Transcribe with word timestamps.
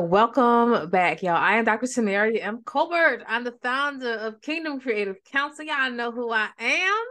welcome 0.00 0.90
back, 0.90 1.22
y'all. 1.22 1.36
I 1.36 1.56
am 1.56 1.64
Dr. 1.64 1.86
Samaria 1.86 2.42
M. 2.42 2.62
Colbert. 2.64 3.24
I'm 3.26 3.44
the 3.44 3.56
founder 3.62 4.10
of 4.10 4.40
Kingdom 4.42 4.80
Creative 4.80 5.16
Counseling. 5.24 5.68
Y'all 5.68 5.90
know 5.90 6.12
who 6.12 6.30
I 6.30 6.48
am. 6.58 7.04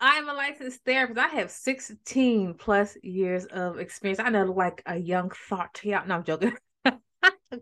I 0.00 0.16
am 0.16 0.28
a 0.28 0.34
licensed 0.34 0.84
therapist. 0.84 1.18
I 1.18 1.28
have 1.28 1.50
16 1.50 2.54
plus 2.54 2.96
years 3.02 3.46
of 3.46 3.78
experience. 3.78 4.20
I 4.20 4.28
know 4.28 4.44
like 4.44 4.82
a 4.86 4.96
young 4.96 5.30
thought. 5.48 5.72
to 5.74 5.88
Y'all, 5.88 6.06
no, 6.06 6.16
I'm 6.16 6.24
joking. 6.24 6.56
ah, 6.84 6.92
let 6.92 7.60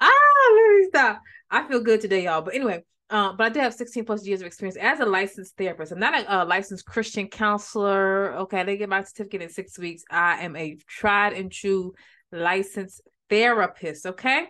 me 0.00 0.86
stop. 0.88 1.22
I 1.50 1.68
feel 1.68 1.80
good 1.80 2.00
today, 2.00 2.24
y'all. 2.24 2.42
But 2.42 2.54
anyway, 2.54 2.82
uh, 3.10 3.34
but 3.34 3.44
I 3.44 3.48
do 3.50 3.60
have 3.60 3.74
16 3.74 4.04
plus 4.04 4.26
years 4.26 4.40
of 4.40 4.46
experience 4.46 4.76
as 4.76 5.00
a 5.00 5.06
licensed 5.06 5.56
therapist. 5.56 5.92
I'm 5.92 6.00
not 6.00 6.18
a, 6.18 6.42
a 6.42 6.44
licensed 6.44 6.86
Christian 6.86 7.28
counselor. 7.28 8.34
Okay, 8.38 8.64
didn't 8.64 8.78
get 8.78 8.88
my 8.88 9.02
certificate 9.02 9.42
in 9.42 9.48
six 9.48 9.78
weeks. 9.78 10.02
I 10.10 10.42
am 10.42 10.56
a 10.56 10.76
tried 10.88 11.34
and 11.34 11.52
true 11.52 11.92
licensed 12.32 13.02
therapist. 13.32 14.04
Okay. 14.04 14.46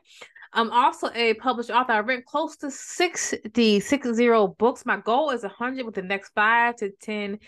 I'm 0.53 0.71
also 0.71 1.09
a 1.15 1.35
published 1.35 1.71
author. 1.71 1.93
I've 1.93 2.07
written 2.07 2.25
close 2.27 2.57
to 2.59 2.71
60, 2.71 3.81
60 3.81 4.29
books. 4.59 4.85
My 4.85 4.99
goal 4.99 5.31
is 5.31 5.43
100 5.43 5.87
with 5.87 5.95
the 5.95 6.03
next 6.03 6.33
five 6.35 6.77
to 6.77 6.91
10 7.01 7.39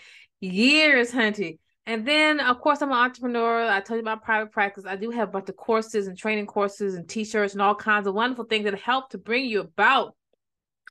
years, 0.41 1.11
hunty. 1.11 1.59
And 1.85 2.07
then, 2.07 2.39
of 2.39 2.59
course, 2.61 2.81
I'm 2.81 2.89
an 2.89 2.97
entrepreneur. 2.97 3.69
I 3.69 3.79
told 3.79 3.97
you 3.97 4.01
about 4.01 4.23
private 4.23 4.51
practice. 4.51 4.85
I 4.87 4.95
do 4.95 5.11
have 5.11 5.29
a 5.29 5.31
bunch 5.31 5.49
of 5.49 5.55
courses 5.55 6.07
and 6.07 6.17
training 6.17 6.47
courses 6.47 6.95
and 6.95 7.07
t-shirts 7.07 7.53
and 7.53 7.61
all 7.61 7.75
kinds 7.75 8.07
of 8.07 8.15
wonderful 8.15 8.45
things 8.45 8.65
that 8.65 8.79
help 8.79 9.11
to 9.11 9.19
bring 9.19 9.45
you 9.45 9.59
about 9.59 10.15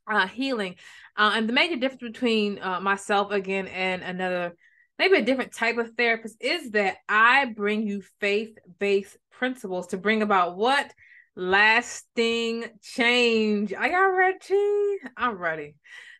uh, 0.06 0.28
healing. 0.28 0.76
Uh, 1.16 1.32
and 1.34 1.48
the 1.48 1.52
major 1.52 1.76
difference 1.76 2.02
between 2.02 2.60
uh, 2.62 2.80
myself 2.80 3.32
again 3.32 3.66
and 3.66 4.02
another, 4.02 4.54
maybe 4.98 5.16
a 5.16 5.23
different 5.23 5.52
type 5.52 5.78
of 5.78 5.95
therapist, 5.96 6.37
is 6.40 6.70
that 6.70 6.96
I 7.09 7.46
bring 7.46 7.87
you 7.87 8.02
faith-based 8.20 9.16
principles 9.30 9.88
to 9.88 9.96
bring 9.96 10.23
about 10.23 10.56
what 10.56 10.92
lasting 11.36 12.64
change. 12.82 13.73
Are 13.73 13.86
y'all 13.88 14.10
ready? 14.10 14.98
I'm 15.16 15.36
ready. 15.36 15.74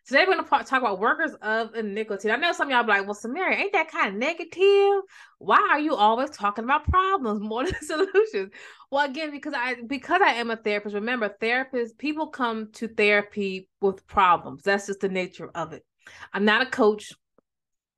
Today 0.07 0.25
we're 0.27 0.35
gonna 0.35 0.63
talk 0.63 0.81
about 0.81 0.99
workers 0.99 1.33
of 1.41 1.73
iniquity. 1.73 2.29
I 2.29 2.35
know 2.35 2.51
some 2.51 2.67
of 2.67 2.71
y'all 2.71 2.83
be 2.83 2.89
like, 2.89 3.05
"Well, 3.05 3.15
Samaria, 3.15 3.57
ain't 3.57 3.73
that 3.73 3.89
kind 3.91 4.09
of 4.09 4.13
negative? 4.13 5.01
Why 5.39 5.67
are 5.71 5.79
you 5.79 5.95
always 5.95 6.29
talking 6.29 6.63
about 6.63 6.87
problems 6.87 7.41
more 7.41 7.63
than 7.65 7.81
solutions?" 7.81 8.53
Well, 8.91 9.09
again, 9.09 9.31
because 9.31 9.55
I 9.55 9.77
because 9.87 10.21
I 10.23 10.33
am 10.33 10.51
a 10.51 10.57
therapist. 10.57 10.93
Remember, 10.93 11.35
therapists 11.41 11.97
people 11.97 12.27
come 12.27 12.71
to 12.73 12.87
therapy 12.87 13.67
with 13.81 14.05
problems. 14.05 14.61
That's 14.61 14.85
just 14.85 14.99
the 14.99 15.09
nature 15.09 15.49
of 15.55 15.73
it. 15.73 15.83
I'm 16.33 16.45
not 16.45 16.61
a 16.61 16.69
coach. 16.69 17.11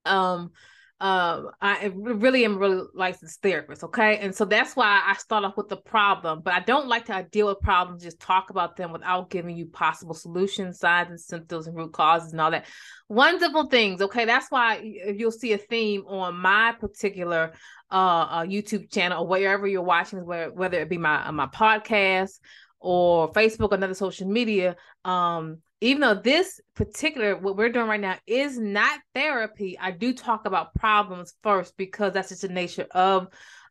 Um, 0.08 0.52
um 1.00 1.52
i 1.62 1.92
really 1.94 2.44
am 2.44 2.58
really 2.58 2.82
licensed 2.96 3.40
therapist 3.44 3.84
okay? 3.84 4.18
And 4.18 4.34
so 4.34 4.46
that's 4.46 4.76
why 4.76 5.04
i 5.06 5.14
start 5.14 5.44
off 5.44 5.56
with 5.56 5.70
the 5.70 5.78
problem 5.78 6.42
but 6.44 6.54
i 6.54 6.60
don't 6.60 6.88
like 6.88 7.06
to 7.06 7.28
deal 7.32 7.46
with 7.46 7.60
problems 7.60 8.02
just 8.02 8.20
talk 8.20 8.50
about 8.50 8.76
them 8.78 8.92
without 8.92 9.30
giving 9.30 9.56
you 9.56 9.68
possible 9.68 10.16
solutions 10.16 10.80
signs 10.80 11.10
and 11.10 11.20
symptoms 11.20 11.68
and 11.68 11.78
root 11.78 11.94
causes 11.94 12.32
and 12.32 12.42
all 12.42 12.50
that. 12.50 12.66
Wonderful 13.10 13.68
things 13.68 14.02
okay? 14.02 14.26
That's 14.26 14.50
why 14.50 14.82
you'll 15.16 15.32
see 15.32 15.54
a 15.54 15.60
theme 15.60 16.04
on 16.08 16.36
my 16.36 16.74
particular 16.80 17.54
uh, 17.92 18.28
uh 18.30 18.44
youtube 18.44 18.92
channel 18.92 19.24
or 19.24 19.28
wherever 19.28 19.68
you're 19.68 19.82
watching 19.82 20.26
where 20.26 20.52
whether 20.52 20.80
it 20.80 20.90
be 20.90 20.98
my 20.98 21.30
my 21.32 21.46
podcast 21.46 22.40
or 22.80 23.32
facebook 23.32 23.72
another 23.72 23.94
social 23.94 24.28
media 24.28 24.76
um 25.06 25.60
even 25.82 26.02
though 26.02 26.16
this 26.16 26.60
particular 26.76 27.38
what 27.38 27.56
we're 27.56 27.70
doing 27.70 27.88
right 27.88 28.00
now 28.00 28.18
is 28.26 28.58
not 28.58 29.00
therapy 29.14 29.78
i 29.80 29.92
do 29.92 30.14
talk 30.14 30.46
about 30.46 30.74
problems 30.76 31.34
first 31.44 31.76
because 31.78 32.14
that's 32.14 32.30
just 32.30 32.42
the 32.42 32.50
nature 32.50 32.88
of 32.92 33.28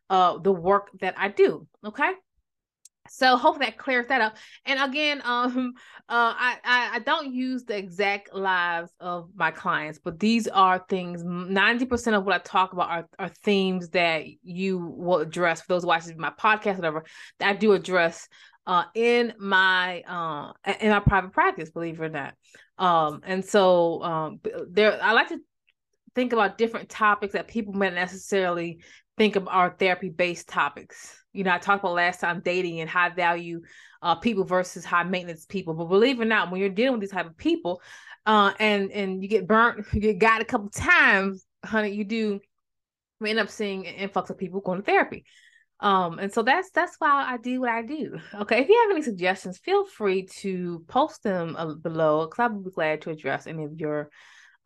uh 0.09 0.37
the 0.39 0.51
work 0.51 0.89
that 0.99 1.15
i 1.17 1.27
do 1.27 1.67
okay? 1.85 2.11
So 3.09 3.37
hopefully 3.37 3.67
that 3.67 3.77
clears 3.77 4.07
that 4.07 4.19
up. 4.19 4.35
And 4.65 4.79
again 4.81 5.21
um 5.25 5.73
uh 6.09 6.33
I, 6.37 6.57
I 6.63 6.89
i 6.95 6.99
don't 6.99 7.33
use 7.33 7.63
the 7.63 7.77
exact 7.77 8.33
lives 8.33 8.91
of 8.99 9.29
my 9.35 9.51
clients 9.51 9.99
but 10.03 10.19
these 10.19 10.47
are 10.47 10.83
things 10.89 11.23
90% 11.23 12.17
of 12.17 12.25
what 12.25 12.35
i 12.35 12.39
talk 12.39 12.73
about 12.73 12.89
are, 12.89 13.07
are 13.19 13.29
themes 13.43 13.89
that 13.89 14.25
you 14.43 14.79
will 14.79 15.19
address. 15.19 15.61
For 15.61 15.73
those 15.73 15.85
watching 15.85 16.17
my 16.17 16.31
podcast 16.31 16.75
whatever 16.75 17.03
that 17.39 17.49
i 17.49 17.53
do 17.53 17.73
address 17.73 18.27
uh, 18.67 18.83
in 18.93 19.33
my 19.39 20.01
uh, 20.01 20.51
in 20.81 20.91
my 20.91 20.99
private 20.99 21.31
practice, 21.31 21.71
believe 21.71 21.99
it 21.99 22.03
or 22.03 22.09
not. 22.09 22.33
Um, 22.77 23.21
and 23.25 23.43
so 23.43 24.03
um, 24.03 24.39
there, 24.69 25.01
I 25.01 25.13
like 25.13 25.29
to 25.29 25.39
think 26.13 26.33
about 26.33 26.57
different 26.57 26.89
topics 26.89 27.33
that 27.33 27.47
people 27.47 27.73
may 27.73 27.89
necessarily 27.89 28.81
think 29.17 29.37
of 29.37 29.47
are 29.47 29.75
therapy 29.79 30.09
based 30.09 30.49
topics. 30.49 31.15
You 31.31 31.45
know, 31.45 31.53
I 31.53 31.59
talked 31.59 31.81
about 31.81 31.93
last 31.93 32.19
time 32.19 32.41
dating 32.43 32.81
and 32.81 32.89
high 32.89 33.09
value 33.09 33.61
uh, 34.01 34.15
people 34.15 34.43
versus 34.43 34.83
high 34.83 35.03
maintenance 35.03 35.45
people. 35.45 35.73
But 35.73 35.85
believe 35.85 36.19
it 36.19 36.23
or 36.23 36.25
not, 36.25 36.51
when 36.51 36.59
you're 36.59 36.69
dealing 36.69 36.93
with 36.93 37.01
these 37.01 37.11
type 37.11 37.25
of 37.25 37.37
people, 37.37 37.81
uh, 38.25 38.51
and 38.59 38.91
and 38.91 39.23
you 39.23 39.29
get 39.29 39.47
burnt, 39.47 39.85
you 39.93 40.01
get 40.01 40.19
got 40.19 40.41
a 40.41 40.45
couple 40.45 40.69
times, 40.69 41.45
honey, 41.63 41.91
you 41.91 42.03
do 42.03 42.41
we 43.21 43.29
end 43.29 43.39
up 43.39 43.49
seeing 43.49 43.87
an 43.87 43.95
influx 43.95 44.29
of 44.29 44.37
people 44.37 44.59
going 44.59 44.79
to 44.79 44.85
therapy. 44.85 45.23
Um, 45.79 46.17
and 46.17 46.33
so 46.33 46.41
that's 46.41 46.71
that's 46.71 46.95
why 46.97 47.25
I 47.27 47.37
do 47.37 47.61
what 47.61 47.69
I 47.69 47.83
do. 47.83 48.19
Okay, 48.33 48.61
if 48.61 48.69
you 48.69 48.81
have 48.81 48.91
any 48.91 49.03
suggestions, 49.03 49.59
feel 49.59 49.85
free 49.85 50.25
to 50.39 50.83
post 50.87 51.23
them 51.23 51.55
uh, 51.57 51.75
below 51.75 52.25
because 52.25 52.39
I'll 52.39 52.59
be 52.59 52.71
glad 52.71 53.01
to 53.03 53.11
address 53.11 53.47
any 53.47 53.63
of 53.63 53.79
your 53.79 54.09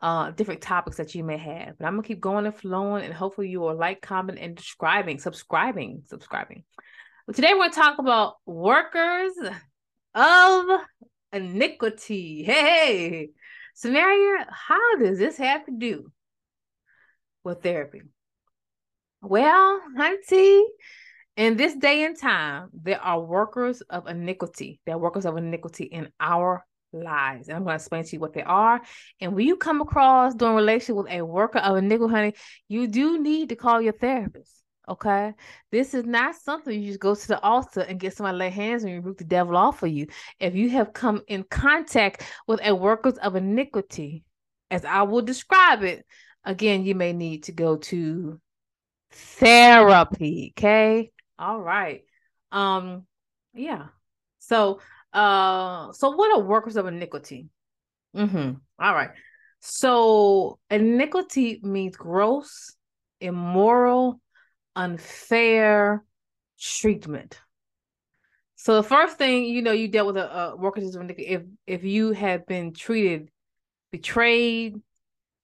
uh 0.00 0.30
different 0.32 0.62
topics 0.62 0.96
that 0.96 1.14
you 1.14 1.22
may 1.22 1.36
have. 1.36 1.78
But 1.78 1.86
I'm 1.86 1.94
gonna 1.94 2.02
keep 2.02 2.20
going 2.20 2.46
and 2.46 2.54
flowing, 2.54 3.04
and 3.04 3.12
hopefully 3.12 3.50
you 3.50 3.60
will 3.60 3.76
like, 3.76 4.00
comment, 4.00 4.38
and 4.38 4.58
subscribing, 4.58 5.18
subscribing, 5.18 6.02
subscribing. 6.06 6.64
But 7.26 7.36
today 7.36 7.52
we're 7.52 7.68
gonna 7.68 7.74
talk 7.74 7.98
about 7.98 8.36
workers 8.46 9.32
of 10.14 10.64
iniquity. 11.32 12.42
Hey, 12.42 13.30
Samaria, 13.74 14.46
how 14.50 14.96
does 14.98 15.18
this 15.18 15.36
have 15.36 15.66
to 15.66 15.72
do 15.76 16.10
with 17.44 17.62
therapy? 17.62 18.02
Well, 19.22 19.80
hunty, 19.96 20.64
in 21.36 21.56
this 21.56 21.74
day 21.74 22.04
and 22.04 22.16
time, 22.16 22.68
there 22.72 23.00
are 23.00 23.20
workers 23.20 23.80
of 23.82 24.06
iniquity. 24.06 24.80
There 24.84 24.96
are 24.96 24.98
workers 24.98 25.24
of 25.24 25.36
iniquity 25.36 25.84
in 25.84 26.10
our 26.20 26.64
lives. 26.92 27.48
And 27.48 27.56
I'm 27.56 27.64
going 27.64 27.72
to 27.72 27.82
explain 27.82 28.04
to 28.04 28.16
you 28.16 28.20
what 28.20 28.34
they 28.34 28.42
are. 28.42 28.80
And 29.20 29.34
when 29.34 29.46
you 29.46 29.56
come 29.56 29.80
across 29.80 30.34
doing 30.34 30.54
relationship 30.54 30.96
with 30.96 31.10
a 31.10 31.22
worker 31.22 31.58
of 31.58 31.76
iniquity, 31.76 32.12
honey, 32.12 32.34
you 32.68 32.86
do 32.86 33.20
need 33.20 33.48
to 33.48 33.56
call 33.56 33.80
your 33.80 33.94
therapist. 33.94 34.62
Okay. 34.88 35.32
This 35.70 35.94
is 35.94 36.04
not 36.04 36.34
something 36.34 36.78
you 36.78 36.88
just 36.88 37.00
go 37.00 37.14
to 37.14 37.28
the 37.28 37.40
altar 37.40 37.80
and 37.80 38.00
get 38.00 38.16
somebody 38.16 38.34
to 38.34 38.38
lay 38.38 38.50
hands 38.50 38.84
and 38.84 38.92
rebuke 38.92 39.18
the 39.18 39.24
devil 39.24 39.56
off 39.56 39.82
of 39.82 39.90
you. 39.90 40.08
If 40.40 40.54
you 40.54 40.70
have 40.70 40.92
come 40.92 41.22
in 41.28 41.44
contact 41.44 42.24
with 42.46 42.60
a 42.64 42.74
workers 42.74 43.16
of 43.18 43.36
iniquity, 43.36 44.24
as 44.70 44.84
I 44.84 45.02
will 45.02 45.22
describe 45.22 45.82
it, 45.82 46.04
again, 46.44 46.84
you 46.84 46.94
may 46.94 47.12
need 47.12 47.44
to 47.44 47.52
go 47.52 47.76
to 47.76 48.40
therapy. 49.12 50.52
Okay. 50.58 51.11
All 51.42 51.60
right. 51.60 52.04
Um, 52.52 53.04
yeah. 53.52 53.86
So 54.38 54.80
uh 55.12 55.92
so 55.92 56.10
what 56.10 56.32
are 56.32 56.42
workers 56.42 56.76
of 56.76 56.86
iniquity? 56.86 57.48
Mm-hmm. 58.16 58.52
All 58.78 58.94
right. 58.94 59.10
So 59.58 60.60
iniquity 60.70 61.58
means 61.62 61.96
gross, 61.96 62.76
immoral, 63.20 64.20
unfair 64.76 66.04
treatment. 66.60 67.40
So 68.54 68.76
the 68.76 68.84
first 68.84 69.18
thing 69.18 69.44
you 69.44 69.62
know, 69.62 69.72
you 69.72 69.88
dealt 69.88 70.06
with 70.06 70.18
a, 70.18 70.32
a 70.32 70.56
workers 70.56 70.94
of 70.94 71.02
iniquity 71.02 71.28
if 71.28 71.42
if 71.66 71.82
you 71.82 72.12
have 72.12 72.46
been 72.46 72.72
treated, 72.72 73.30
betrayed, 73.90 74.76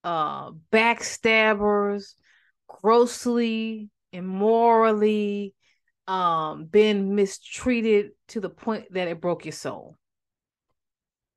uh, 0.05 0.53
backstabbers, 0.73 2.15
grossly, 2.69 3.91
immorally, 4.13 5.55
um 6.09 6.65
been 6.65 7.15
mistreated 7.15 8.11
to 8.29 8.41
the 8.41 8.49
point 8.49 8.93
that 8.93 9.09
it 9.09 9.21
broke 9.21 9.45
your 9.45 9.53
soul. 9.53 9.97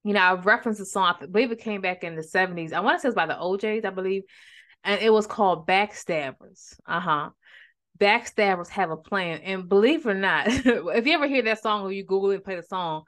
You 0.04 0.14
know, 0.14 0.22
I 0.22 0.34
referenced 0.34 0.82
a 0.82 0.86
song, 0.86 1.16
I 1.22 1.26
believe 1.28 1.52
it 1.52 1.60
came 1.60 1.82
back 1.82 2.04
in 2.04 2.16
the 2.16 2.24
70s. 2.24 2.74
I 2.74 2.80
want 2.80 2.98
to 2.98 3.02
say 3.02 3.10
it's 3.10 3.16
by 3.16 3.28
the 3.28 3.40
O'Jays, 3.40 3.86
I 3.86 3.92
believe. 3.92 4.24
And 4.84 5.00
it 5.00 5.12
was 5.12 5.28
called 5.28 5.68
Backstabbers. 5.68 6.74
Uh-huh. 6.88 7.30
Backstabbers 8.00 8.70
have 8.70 8.90
a 8.90 8.98
plan. 8.98 9.42
And 9.44 9.70
believe 9.70 10.08
it 10.08 10.10
or 10.10 10.14
not, 10.16 10.48
if 10.48 11.06
you 11.06 11.14
ever 11.14 11.28
hear 11.28 11.44
that 11.44 11.62
song 11.62 11.84
or 11.84 11.92
you 11.92 12.04
Google 12.04 12.32
it 12.32 12.36
and 12.36 12.44
play 12.44 12.56
the 12.56 12.64
song, 12.64 13.04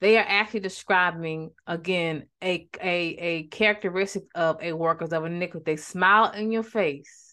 they 0.00 0.16
are 0.16 0.24
actually 0.26 0.60
describing 0.60 1.50
again 1.66 2.24
a 2.42 2.66
a 2.82 3.16
a 3.18 3.42
characteristic 3.48 4.22
of 4.34 4.56
a 4.62 4.72
workers 4.72 5.12
of 5.12 5.26
iniquity. 5.26 5.62
They 5.64 5.76
smile 5.76 6.30
in 6.30 6.52
your 6.52 6.62
face 6.62 7.29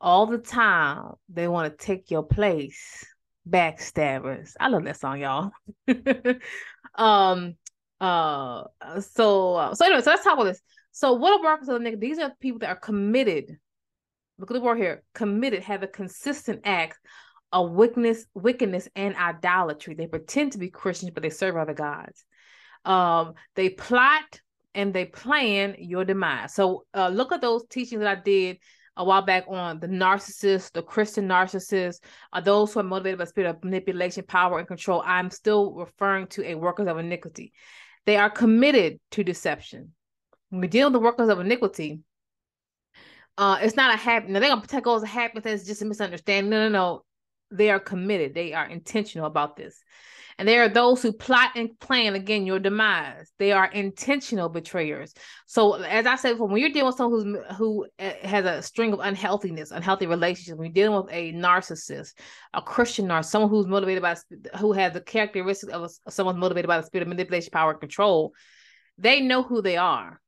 all 0.00 0.26
the 0.26 0.38
time 0.38 1.12
they 1.28 1.48
want 1.48 1.70
to 1.70 1.84
take 1.84 2.10
your 2.10 2.22
place 2.22 3.04
backstabbers 3.48 4.54
i 4.60 4.68
love 4.68 4.84
that 4.84 4.98
song 4.98 5.20
y'all 5.20 5.50
um 6.94 7.54
uh 8.00 8.64
so 9.00 9.54
uh, 9.54 9.74
so 9.74 9.84
anyway 9.84 10.02
so 10.02 10.10
let's 10.10 10.24
talk 10.24 10.34
about 10.34 10.44
this 10.44 10.60
so 10.92 11.12
what 11.12 11.32
are 11.32 11.42
workers 11.42 11.68
of 11.68 11.74
the 11.74 11.80
iniquity 11.80 12.08
these 12.08 12.18
are 12.18 12.32
people 12.40 12.58
that 12.58 12.68
are 12.68 12.76
committed 12.76 13.56
look 14.38 14.50
at 14.50 14.54
the 14.54 14.60
word 14.60 14.78
here 14.78 15.02
committed 15.14 15.62
have 15.62 15.82
a 15.82 15.88
consistent 15.88 16.60
act 16.64 16.98
of 17.52 17.70
wickedness, 17.70 18.26
wickedness 18.34 18.88
and 18.94 19.16
idolatry. 19.16 19.94
They 19.94 20.06
pretend 20.06 20.52
to 20.52 20.58
be 20.58 20.68
Christians, 20.68 21.12
but 21.12 21.22
they 21.22 21.30
serve 21.30 21.56
other 21.56 21.74
gods. 21.74 22.24
Um, 22.84 23.34
they 23.54 23.70
plot 23.70 24.40
and 24.74 24.92
they 24.92 25.06
plan 25.06 25.76
your 25.78 26.04
demise. 26.04 26.54
So 26.54 26.84
uh, 26.94 27.08
look 27.08 27.32
at 27.32 27.40
those 27.40 27.66
teachings 27.68 28.00
that 28.00 28.18
I 28.18 28.20
did 28.20 28.58
a 28.96 29.04
while 29.04 29.22
back 29.22 29.44
on 29.48 29.78
the 29.80 29.88
narcissist, 29.88 30.72
the 30.72 30.82
Christian 30.82 31.28
narcissist, 31.28 32.00
are 32.32 32.40
those 32.40 32.72
who 32.72 32.80
are 32.80 32.84
motivated 32.84 33.18
by 33.18 33.24
spirit 33.24 33.50
of 33.50 33.62
manipulation, 33.62 34.24
power, 34.24 34.58
and 34.58 34.66
control. 34.66 35.02
I'm 35.04 35.30
still 35.30 35.74
referring 35.74 36.28
to 36.28 36.44
a 36.44 36.54
workers 36.54 36.88
of 36.88 36.98
iniquity. 36.98 37.52
They 38.06 38.16
are 38.16 38.30
committed 38.30 39.00
to 39.12 39.24
deception. 39.24 39.92
When 40.50 40.60
we 40.60 40.68
deal 40.68 40.86
with 40.86 40.94
the 40.94 41.00
workers 41.00 41.28
of 41.28 41.40
iniquity, 41.40 42.00
uh, 43.36 43.58
it's 43.60 43.76
not 43.76 43.94
a 43.94 43.98
happy. 43.98 44.28
Now 44.28 44.40
they're 44.40 44.48
gonna 44.48 44.62
protect 44.62 44.86
all 44.86 44.96
as 44.96 45.02
a 45.02 45.06
happiness, 45.06 45.66
just 45.66 45.82
a 45.82 45.84
misunderstanding. 45.84 46.50
No, 46.50 46.68
no, 46.68 46.70
no. 46.70 47.04
They 47.50 47.70
are 47.70 47.80
committed. 47.80 48.34
They 48.34 48.54
are 48.54 48.66
intentional 48.66 49.26
about 49.26 49.56
this. 49.56 49.82
And 50.38 50.46
there 50.46 50.62
are 50.62 50.68
those 50.68 51.02
who 51.02 51.12
plot 51.12 51.52
and 51.56 51.78
plan 51.80 52.14
again 52.14 52.44
your 52.44 52.58
demise. 52.58 53.32
They 53.38 53.52
are 53.52 53.66
intentional 53.66 54.50
betrayers. 54.50 55.14
So, 55.46 55.74
as 55.74 56.06
I 56.06 56.16
said 56.16 56.32
before, 56.32 56.48
when 56.48 56.60
you're 56.60 56.70
dealing 56.70 56.86
with 56.86 56.96
someone 56.96 57.20
who's 57.24 57.56
who 57.56 57.86
uh, 57.98 58.12
has 58.22 58.44
a 58.44 58.62
string 58.62 58.92
of 58.92 59.00
unhealthiness, 59.00 59.70
unhealthy 59.70 60.06
relationships, 60.06 60.58
when 60.58 60.66
you're 60.66 60.74
dealing 60.74 61.02
with 61.02 61.12
a 61.12 61.32
narcissist, 61.32 62.12
a 62.52 62.60
Christian 62.60 63.06
narcissist, 63.06 63.26
someone 63.26 63.50
who's 63.50 63.66
motivated 63.66 64.02
by 64.02 64.16
who 64.58 64.72
has 64.72 64.92
the 64.92 65.00
characteristics 65.00 65.72
of 65.72 65.82
a, 65.84 66.10
someone 66.10 66.38
motivated 66.38 66.68
by 66.68 66.78
the 66.78 66.86
spirit 66.86 67.02
of 67.02 67.08
manipulation, 67.08 67.50
power, 67.50 67.70
and 67.70 67.80
control, 67.80 68.32
they 68.98 69.20
know 69.20 69.42
who 69.42 69.62
they 69.62 69.78
are 69.78 70.20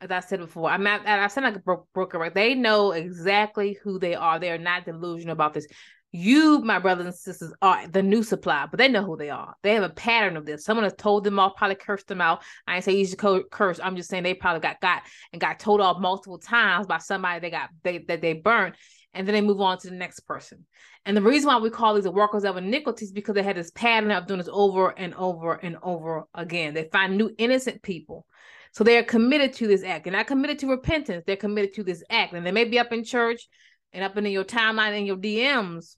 as 0.00 0.10
I 0.10 0.20
said 0.20 0.38
before, 0.38 0.70
I'm 0.70 0.84
not, 0.84 1.06
I 1.06 1.26
sound 1.26 1.46
like 1.46 1.56
a 1.56 1.60
bro- 1.60 1.86
broker, 1.92 2.18
right? 2.18 2.34
They 2.34 2.54
know 2.54 2.92
exactly 2.92 3.78
who 3.82 3.98
they 3.98 4.14
are. 4.14 4.38
They 4.38 4.50
are 4.50 4.58
not 4.58 4.84
delusional 4.84 5.32
about 5.32 5.54
this. 5.54 5.66
You, 6.10 6.60
my 6.60 6.78
brothers 6.78 7.06
and 7.06 7.14
sisters, 7.14 7.52
are 7.60 7.86
the 7.86 8.02
new 8.02 8.22
supply, 8.22 8.66
but 8.70 8.78
they 8.78 8.88
know 8.88 9.04
who 9.04 9.16
they 9.16 9.28
are. 9.28 9.54
They 9.62 9.74
have 9.74 9.82
a 9.82 9.90
pattern 9.90 10.38
of 10.38 10.46
this. 10.46 10.64
Someone 10.64 10.84
has 10.84 10.94
told 10.94 11.24
them 11.24 11.38
off, 11.38 11.56
probably 11.56 11.76
cursed 11.76 12.08
them 12.08 12.22
out. 12.22 12.42
I 12.66 12.76
ain't 12.76 12.84
say 12.84 12.96
you 12.96 13.06
should 13.06 13.50
curse. 13.50 13.78
I'm 13.82 13.96
just 13.96 14.08
saying 14.08 14.22
they 14.22 14.32
probably 14.32 14.60
got 14.60 14.80
got 14.80 15.02
and 15.32 15.40
got 15.40 15.58
told 15.58 15.82
off 15.82 16.00
multiple 16.00 16.38
times 16.38 16.86
by 16.86 16.98
somebody 16.98 17.40
they 17.40 17.50
got 17.50 17.68
they 17.82 17.98
that 18.08 18.22
they 18.22 18.32
burnt, 18.32 18.74
and 19.12 19.28
then 19.28 19.34
they 19.34 19.42
move 19.42 19.60
on 19.60 19.78
to 19.78 19.90
the 19.90 19.96
next 19.96 20.20
person. 20.20 20.64
And 21.04 21.16
the 21.16 21.22
reason 21.22 21.48
why 21.48 21.58
we 21.58 21.70
call 21.70 21.94
these 21.94 22.04
the 22.04 22.10
workers 22.10 22.44
of 22.44 22.56
iniquity 22.56 23.04
is 23.04 23.12
because 23.12 23.34
they 23.34 23.42
had 23.42 23.56
this 23.56 23.70
pattern 23.70 24.10
of 24.10 24.26
doing 24.26 24.38
this 24.38 24.48
over 24.50 24.90
and 24.98 25.14
over 25.14 25.54
and 25.54 25.76
over 25.82 26.24
again. 26.34 26.74
They 26.74 26.88
find 26.90 27.16
new 27.16 27.30
innocent 27.38 27.82
people. 27.82 28.26
So 28.72 28.84
they 28.84 28.98
are 28.98 29.02
committed 29.02 29.54
to 29.54 29.66
this 29.66 29.82
act. 29.82 30.04
They're 30.04 30.12
not 30.12 30.26
committed 30.26 30.58
to 30.60 30.68
repentance. 30.68 31.24
They're 31.26 31.36
committed 31.36 31.74
to 31.74 31.82
this 31.82 32.02
act. 32.10 32.34
And 32.34 32.46
they 32.46 32.52
may 32.52 32.64
be 32.64 32.78
up 32.78 32.92
in 32.92 33.04
church 33.04 33.48
and 33.92 34.04
up 34.04 34.16
in 34.16 34.26
your 34.26 34.44
timeline 34.44 34.96
and 34.96 35.06
your 35.06 35.16
DMs, 35.16 35.96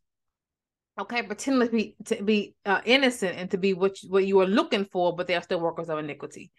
okay, 1.01 1.23
pretend 1.23 1.61
to 1.61 1.69
be 1.69 1.97
to 2.07 2.23
be 2.23 2.55
uh, 2.65 2.81
innocent 2.85 3.37
and 3.37 3.51
to 3.51 3.59
be 3.59 3.75
what 3.75 4.03
you, 4.03 4.11
what 4.11 4.27
you 4.27 4.41
are 4.41 4.47
looking 4.47 4.85
for, 4.85 5.15
but 5.15 5.27
they 5.27 5.35
are 5.35 5.43
still 5.43 5.61
workers 5.61 5.89
of 5.89 5.99
iniquity. 5.99 6.51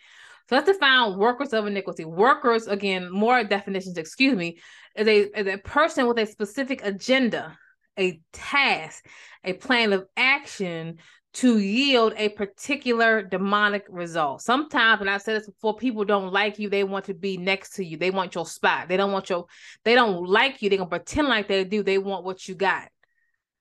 So 0.50 0.56
let's 0.56 0.68
define 0.68 1.18
workers 1.18 1.54
of 1.54 1.66
iniquity. 1.68 2.04
Workers, 2.04 2.68
again, 2.68 3.10
more 3.12 3.44
definitions, 3.44 3.98
excuse 3.98 4.36
me, 4.36 4.60
is 4.96 5.08
a, 5.08 5.40
is 5.40 5.48
a 5.48 5.58
person 5.58 6.08
with 6.08 6.20
a 6.20 6.26
specific 6.26 6.82
agenda, 6.84 7.58
a 7.98 8.20
task, 8.34 9.06
a 9.44 9.54
plan 9.54 9.94
of 9.94 10.06
action 10.18 10.98
to 11.34 11.60
yield 11.60 12.14
a 12.18 12.30
particular 12.30 13.24
demonic 13.24 13.86
result. 13.90 14.42
Sometimes, 14.42 15.02
and 15.02 15.10
I 15.10 15.18
said 15.18 15.38
this 15.38 15.48
before, 15.48 15.76
people 15.76 16.04
don't 16.04 16.32
like 16.32 16.60
you. 16.60 16.70
They 16.70 16.84
want 16.84 17.06
to 17.06 17.14
be 17.14 17.38
next 17.38 17.76
to 17.76 17.86
you. 17.86 17.98
They 17.98 18.12
want 18.12 18.36
your 18.36 18.46
spot. 18.46 18.90
They 18.90 18.98
don't 18.98 19.12
want 19.12 19.30
your, 19.30 19.46
they 19.86 19.96
don't 19.96 20.26
like 20.26 20.62
you. 20.62 20.70
They're 20.70 20.78
gonna 20.78 20.90
pretend 20.90 21.30
like 21.30 21.48
they 21.48 21.64
do. 21.64 21.84
They 21.84 21.98
want 21.98 22.26
what 22.26 22.48
you 22.48 22.56
got. 22.56 22.90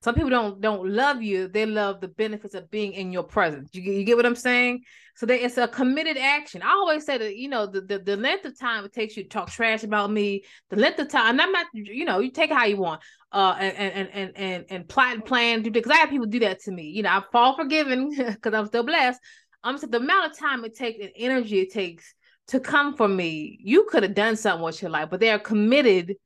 Some 0.03 0.15
people 0.15 0.31
don't 0.31 0.61
don't 0.63 0.89
love 0.89 1.23
you. 1.23 1.47
They 1.49 1.67
love 1.67 2.01
the 2.01 2.09
benefits 2.09 2.55
of 2.55 2.71
being 2.71 2.93
in 2.95 3.13
your 3.13 3.23
presence. 3.23 3.69
You, 3.75 3.83
you 3.83 4.05
get 4.05 4.17
what 4.17 4.25
I'm 4.25 4.35
saying? 4.35 4.85
So 5.15 5.27
they, 5.27 5.41
it's 5.43 5.59
a 5.59 5.69
committed 5.69 6.17
action. 6.17 6.63
I 6.63 6.71
always 6.71 7.05
say 7.05 7.19
that 7.19 7.37
you 7.37 7.49
know 7.49 7.67
the, 7.67 7.83
the 7.83 7.99
the 7.99 8.17
length 8.17 8.47
of 8.47 8.59
time 8.59 8.85
it 8.87 8.95
takes 8.95 9.15
you 9.17 9.25
to 9.25 9.29
talk 9.29 9.51
trash 9.51 9.85
about 9.85 10.11
me, 10.11 10.45
the 10.71 10.77
length 10.77 11.01
of 11.01 11.09
time. 11.09 11.31
And 11.31 11.43
I'm 11.43 11.53
not 11.53 11.67
you 11.75 12.07
know 12.07 12.21
you 12.21 12.31
take 12.31 12.51
it 12.51 12.57
how 12.57 12.65
you 12.65 12.79
want. 12.79 13.03
Uh, 13.31 13.55
and 13.61 13.77
and 13.77 14.09
and 14.13 14.33
and 14.37 14.65
and 14.71 14.89
plot 14.89 15.15
and 15.15 15.25
plan 15.25 15.63
because 15.63 15.93
I 15.93 15.97
have 15.97 16.11
people 16.11 16.27
do 16.27 16.41
that 16.41 16.63
to 16.63 16.73
me. 16.73 16.85
You 16.85 17.03
know, 17.03 17.11
I 17.11 17.23
fall 17.31 17.55
forgiven 17.55 18.09
because 18.09 18.55
I'm 18.55 18.67
still 18.67 18.85
blessed. 18.85 19.21
I'm 19.63 19.75
um, 19.75 19.81
so 19.81 19.87
the 19.87 19.99
amount 19.99 20.33
of 20.33 20.39
time 20.39 20.65
it 20.65 20.75
takes 20.75 20.99
and 21.01 21.13
energy 21.15 21.61
it 21.61 21.73
takes 21.73 22.15
to 22.49 22.59
come 22.59 22.97
for 22.97 23.07
me. 23.07 23.59
You 23.63 23.87
could 23.91 24.03
have 24.03 24.15
done 24.15 24.37
something 24.37 24.65
with 24.65 24.81
your 24.81 24.91
life, 24.91 25.09
but 25.11 25.21
they 25.21 25.31
are 25.31 25.39
committed 25.39 26.17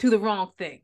to 0.00 0.10
the 0.10 0.18
wrong 0.18 0.50
thing. 0.58 0.80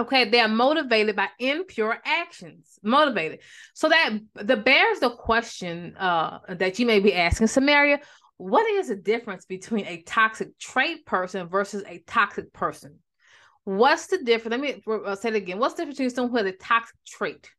Okay, 0.00 0.24
they 0.28 0.40
are 0.40 0.48
motivated 0.48 1.14
by 1.14 1.28
impure 1.38 1.98
actions. 2.04 2.78
Motivated. 2.82 3.40
So 3.74 3.90
that 3.90 4.18
the 4.34 4.56
bears 4.56 5.00
the 5.00 5.10
question 5.10 5.94
uh, 5.96 6.38
that 6.48 6.78
you 6.78 6.86
may 6.86 7.00
be 7.00 7.14
asking, 7.14 7.48
Samaria, 7.48 8.00
what 8.38 8.66
is 8.66 8.88
the 8.88 8.96
difference 8.96 9.44
between 9.44 9.84
a 9.84 10.00
toxic 10.02 10.58
trait 10.58 11.04
person 11.04 11.48
versus 11.48 11.84
a 11.86 12.02
toxic 12.06 12.50
person? 12.54 12.98
What's 13.64 14.06
the 14.06 14.18
difference? 14.24 14.52
Let 14.52 14.60
me 14.60 14.82
uh, 15.04 15.14
say 15.16 15.28
it 15.28 15.34
again. 15.34 15.58
What's 15.58 15.74
the 15.74 15.82
difference 15.82 15.98
between 15.98 16.14
someone 16.14 16.30
who 16.30 16.46
has 16.46 16.54
a 16.54 16.56
toxic 16.56 16.96
trait 17.06 17.50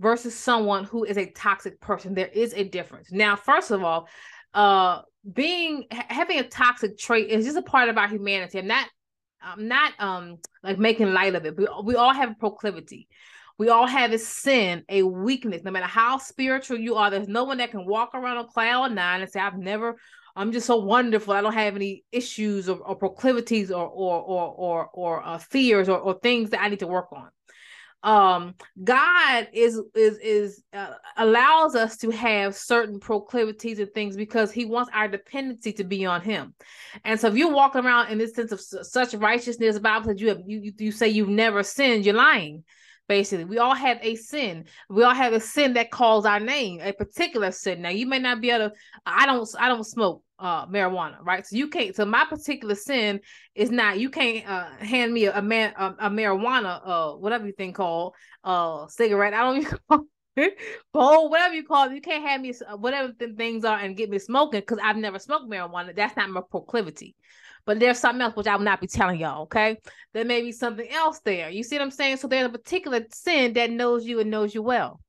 versus 0.00 0.34
someone 0.36 0.82
who 0.82 1.04
is 1.04 1.16
a 1.16 1.30
toxic 1.30 1.80
person? 1.80 2.14
There 2.14 2.26
is 2.26 2.52
a 2.54 2.64
difference. 2.64 3.12
Now, 3.12 3.36
first 3.36 3.70
of 3.70 3.84
all, 3.84 4.08
uh, 4.54 5.02
being 5.32 5.84
having 5.90 6.40
a 6.40 6.48
toxic 6.48 6.98
trait 6.98 7.30
is 7.30 7.44
just 7.44 7.56
a 7.56 7.62
part 7.62 7.88
of 7.88 7.96
our 7.96 8.08
humanity. 8.08 8.58
I'm 8.58 8.66
not 8.66 8.88
I'm 9.42 9.68
not 9.68 9.92
um 9.98 10.38
like 10.62 10.78
making 10.78 11.12
light 11.12 11.34
of 11.34 11.44
it. 11.46 11.56
We 11.56 11.66
we 11.84 11.96
all 11.96 12.12
have 12.12 12.30
a 12.30 12.34
proclivity. 12.34 13.08
We 13.58 13.68
all 13.68 13.86
have 13.86 14.12
a 14.12 14.18
sin, 14.18 14.84
a 14.88 15.02
weakness. 15.02 15.62
No 15.62 15.70
matter 15.70 15.86
how 15.86 16.16
spiritual 16.18 16.78
you 16.78 16.94
are, 16.94 17.10
there's 17.10 17.28
no 17.28 17.44
one 17.44 17.58
that 17.58 17.70
can 17.70 17.84
walk 17.86 18.14
around 18.14 18.38
on 18.38 18.48
cloud 18.48 18.92
nine 18.92 19.20
and 19.20 19.30
say, 19.30 19.40
"I've 19.40 19.58
never, 19.58 19.96
I'm 20.34 20.52
just 20.52 20.66
so 20.66 20.76
wonderful. 20.76 21.34
I 21.34 21.42
don't 21.42 21.52
have 21.52 21.76
any 21.76 22.04
issues 22.10 22.68
or, 22.68 22.78
or 22.78 22.96
proclivities 22.96 23.70
or 23.70 23.86
or 23.86 24.20
or 24.22 24.54
or 24.56 24.88
or 24.94 25.26
uh, 25.26 25.38
fears 25.38 25.88
or, 25.88 25.98
or 25.98 26.14
things 26.14 26.50
that 26.50 26.62
I 26.62 26.68
need 26.68 26.80
to 26.80 26.86
work 26.86 27.12
on." 27.12 27.28
Um 28.02 28.54
god 28.82 29.48
is 29.52 29.78
is 29.94 30.16
is 30.18 30.62
uh, 30.72 30.94
allows 31.18 31.74
us 31.74 31.98
to 31.98 32.08
have 32.10 32.54
certain 32.54 32.98
proclivities 32.98 33.78
and 33.78 33.92
things 33.92 34.16
because 34.16 34.50
he 34.50 34.64
wants 34.64 34.90
our 34.94 35.06
dependency 35.06 35.72
to 35.72 35.84
be 35.84 36.06
on 36.06 36.22
him. 36.22 36.54
And 37.04 37.20
so 37.20 37.28
if 37.28 37.36
you're 37.36 37.52
walking 37.52 37.84
around 37.84 38.10
in 38.10 38.16
this 38.16 38.34
sense 38.34 38.52
of 38.52 38.60
such 38.60 39.12
righteousness 39.14 39.74
the 39.74 39.80
bible 39.80 40.06
says 40.06 40.20
you 40.20 40.28
have 40.28 40.40
you, 40.46 40.72
you 40.78 40.92
say 40.92 41.08
you've 41.08 41.28
never 41.28 41.62
sinned 41.62 42.06
you're 42.06 42.14
lying 42.14 42.64
basically. 43.06 43.44
We 43.44 43.58
all 43.58 43.74
have 43.74 43.98
a 44.02 44.14
sin. 44.14 44.66
We 44.88 45.02
all 45.02 45.14
have 45.14 45.32
a 45.32 45.40
sin 45.40 45.74
that 45.74 45.90
calls 45.90 46.24
our 46.24 46.38
name 46.38 46.80
a 46.80 46.92
particular 46.92 47.50
sin. 47.50 47.82
Now 47.82 47.88
you 47.88 48.06
may 48.06 48.20
not 48.20 48.40
be 48.40 48.50
able 48.50 48.70
to 48.70 48.74
i 49.04 49.26
don't 49.26 49.48
i 49.58 49.68
don't 49.68 49.84
smoke 49.84 50.22
uh 50.40 50.66
marijuana 50.66 51.16
right 51.22 51.46
so 51.46 51.56
you 51.56 51.68
can't 51.68 51.94
so 51.94 52.04
my 52.04 52.24
particular 52.24 52.74
sin 52.74 53.20
is 53.54 53.70
not 53.70 53.98
you 53.98 54.10
can't 54.10 54.48
uh 54.48 54.68
hand 54.78 55.12
me 55.12 55.26
a, 55.26 55.38
a 55.38 55.42
man 55.42 55.72
a, 55.76 55.86
a, 56.00 56.10
marijuana 56.10 56.80
uh 56.84 57.12
whatever 57.12 57.46
you 57.46 57.52
think 57.52 57.76
called 57.76 58.14
uh 58.44 58.86
cigarette 58.88 59.34
i 59.34 59.42
don't 59.42 59.58
even 59.58 59.78
call 59.88 60.06
it 60.36 60.56
bowl 60.92 61.28
whatever 61.28 61.54
you 61.54 61.64
call 61.64 61.88
it 61.88 61.94
you 61.94 62.00
can't 62.00 62.26
have 62.26 62.40
me 62.40 62.54
uh, 62.68 62.76
whatever 62.76 63.12
the 63.18 63.28
things 63.34 63.64
are 63.64 63.78
and 63.78 63.96
get 63.96 64.08
me 64.08 64.18
smoking 64.18 64.60
because 64.60 64.78
i've 64.82 64.96
never 64.96 65.18
smoked 65.18 65.50
marijuana 65.50 65.94
that's 65.94 66.16
not 66.16 66.30
my 66.30 66.40
proclivity 66.50 67.14
but 67.66 67.78
there's 67.78 67.98
something 67.98 68.22
else 68.22 68.34
which 68.34 68.46
I 68.46 68.56
will 68.56 68.64
not 68.64 68.80
be 68.80 68.86
telling 68.86 69.20
y'all, 69.20 69.42
okay? 69.42 69.76
There 70.12 70.24
may 70.24 70.40
be 70.40 70.52
something 70.52 70.88
else 70.90 71.20
there. 71.20 71.50
You 71.50 71.62
see 71.62 71.76
what 71.76 71.82
I'm 71.82 71.90
saying? 71.90 72.16
So 72.16 72.26
there's 72.26 72.46
a 72.46 72.50
particular 72.50 73.04
sin 73.12 73.52
that 73.54 73.70
knows 73.70 74.06
you 74.06 74.20
and 74.20 74.30
knows 74.30 74.54
you 74.54 74.62
well. 74.62 75.00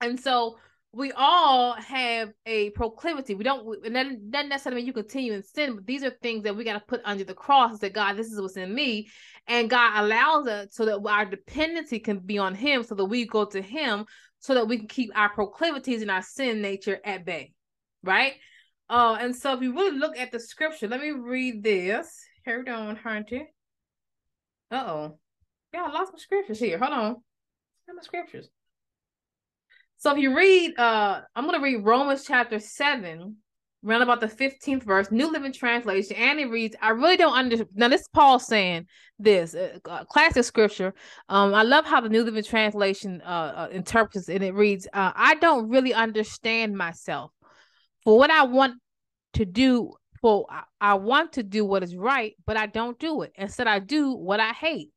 And 0.00 0.18
so 0.20 0.58
we 0.96 1.12
all 1.12 1.74
have 1.74 2.32
a 2.46 2.70
proclivity. 2.70 3.34
We 3.34 3.44
don't, 3.44 3.84
and 3.84 3.94
that 3.94 4.30
doesn't 4.30 4.48
necessarily 4.48 4.80
mean 4.80 4.86
you 4.86 4.94
continue 4.94 5.34
in 5.34 5.42
sin, 5.42 5.74
but 5.74 5.86
these 5.86 6.02
are 6.02 6.10
things 6.22 6.44
that 6.44 6.56
we 6.56 6.64
got 6.64 6.72
to 6.72 6.80
put 6.80 7.02
under 7.04 7.22
the 7.22 7.34
cross 7.34 7.80
that 7.80 7.92
God, 7.92 8.16
this 8.16 8.32
is 8.32 8.40
what's 8.40 8.56
in 8.56 8.74
me. 8.74 9.08
And 9.46 9.68
God 9.68 10.02
allows 10.02 10.46
us 10.46 10.68
so 10.70 10.86
that 10.86 11.06
our 11.06 11.26
dependency 11.26 11.98
can 11.98 12.20
be 12.20 12.38
on 12.38 12.54
Him, 12.54 12.82
so 12.82 12.94
that 12.94 13.04
we 13.04 13.26
go 13.26 13.44
to 13.44 13.60
Him, 13.60 14.06
so 14.38 14.54
that 14.54 14.68
we 14.68 14.78
can 14.78 14.88
keep 14.88 15.10
our 15.14 15.28
proclivities 15.28 16.00
and 16.00 16.10
our 16.10 16.22
sin 16.22 16.62
nature 16.62 16.98
at 17.04 17.26
bay. 17.26 17.52
Right? 18.02 18.32
Uh, 18.88 19.18
and 19.20 19.36
so 19.36 19.52
if 19.52 19.60
you 19.60 19.74
really 19.74 19.98
look 19.98 20.16
at 20.16 20.32
the 20.32 20.40
scripture, 20.40 20.88
let 20.88 21.02
me 21.02 21.10
read 21.10 21.62
this. 21.62 22.10
Hold 22.46 22.70
on, 22.70 22.96
Hunter. 22.96 23.42
Uh 24.70 24.84
oh. 24.86 25.18
Yeah, 25.74 25.82
I 25.82 25.92
lost 25.92 26.14
my 26.14 26.18
scriptures 26.18 26.58
here. 26.58 26.78
Hold 26.78 26.92
on. 26.92 27.16
my 27.86 28.02
scriptures. 28.02 28.48
So 29.98 30.12
if 30.12 30.18
you 30.18 30.36
read, 30.36 30.78
uh, 30.78 31.22
I'm 31.34 31.46
gonna 31.46 31.60
read 31.60 31.84
Romans 31.84 32.24
chapter 32.26 32.58
seven, 32.58 33.36
around 33.86 34.02
about 34.02 34.20
the 34.20 34.26
15th 34.26 34.82
verse, 34.82 35.10
New 35.10 35.30
Living 35.30 35.52
Translation, 35.52 36.16
and 36.16 36.40
it 36.40 36.46
reads, 36.46 36.74
I 36.82 36.90
really 36.90 37.16
don't 37.16 37.34
understand. 37.34 37.70
Now, 37.74 37.88
this 37.88 38.02
is 38.02 38.08
Paul 38.08 38.38
saying 38.38 38.86
this, 39.18 39.54
uh, 39.54 40.04
classic 40.06 40.44
scripture. 40.44 40.94
Um, 41.28 41.54
I 41.54 41.62
love 41.62 41.84
how 41.84 42.00
the 42.00 42.08
New 42.08 42.24
Living 42.24 42.42
Translation 42.42 43.22
uh, 43.24 43.28
uh 43.28 43.68
interprets 43.70 44.28
and 44.28 44.42
it 44.42 44.54
reads, 44.54 44.86
uh, 44.92 45.12
I 45.14 45.36
don't 45.36 45.68
really 45.68 45.94
understand 45.94 46.76
myself. 46.76 47.30
For 48.04 48.18
what 48.18 48.30
I 48.30 48.44
want 48.44 48.74
to 49.34 49.44
do, 49.44 49.92
for 50.20 50.46
I, 50.50 50.62
I 50.80 50.94
want 50.94 51.34
to 51.34 51.42
do 51.42 51.64
what 51.64 51.82
is 51.82 51.94
right, 51.94 52.34
but 52.46 52.56
I 52.56 52.66
don't 52.66 52.98
do 52.98 53.22
it. 53.22 53.32
Instead, 53.36 53.66
I 53.66 53.78
do 53.78 54.12
what 54.12 54.40
I 54.40 54.50
hate. 54.50 54.90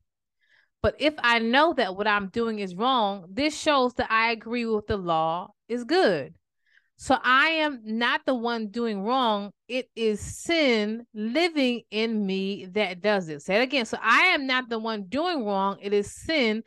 But 0.81 0.95
if 0.99 1.13
I 1.19 1.39
know 1.39 1.73
that 1.73 1.95
what 1.95 2.07
I'm 2.07 2.29
doing 2.29 2.59
is 2.59 2.75
wrong, 2.75 3.25
this 3.29 3.59
shows 3.59 3.93
that 3.95 4.09
I 4.09 4.31
agree 4.31 4.65
with 4.65 4.87
the 4.87 4.97
law 4.97 5.51
is 5.67 5.83
good. 5.83 6.33
So 6.95 7.17
I 7.23 7.47
am 7.49 7.79
not 7.85 8.21
the 8.25 8.35
one 8.35 8.67
doing 8.67 9.03
wrong. 9.03 9.51
It 9.69 9.89
is 9.95 10.19
sin 10.19 11.05
living 11.13 11.83
in 11.91 12.25
me 12.25 12.65
that 12.73 13.01
does 13.01 13.29
it. 13.29 13.41
Say 13.41 13.55
it 13.55 13.61
again. 13.61 13.85
So 13.85 13.97
I 14.01 14.27
am 14.33 14.45
not 14.47 14.69
the 14.69 14.79
one 14.79 15.03
doing 15.03 15.45
wrong. 15.45 15.77
It 15.81 15.93
is 15.93 16.13
sin 16.13 16.63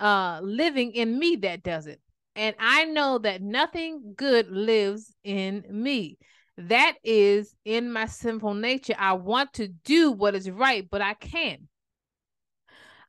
uh 0.00 0.40
living 0.42 0.92
in 0.92 1.18
me 1.18 1.36
that 1.36 1.62
does 1.62 1.86
it. 1.86 2.00
And 2.34 2.56
I 2.58 2.86
know 2.86 3.18
that 3.18 3.42
nothing 3.42 4.14
good 4.16 4.50
lives 4.50 5.14
in 5.22 5.64
me. 5.70 6.18
That 6.56 6.96
is 7.04 7.54
in 7.64 7.92
my 7.92 8.06
sinful 8.06 8.54
nature. 8.54 8.94
I 8.98 9.12
want 9.12 9.52
to 9.54 9.68
do 9.68 10.10
what 10.10 10.34
is 10.34 10.50
right, 10.50 10.86
but 10.90 11.00
I 11.00 11.14
can't. 11.14 11.62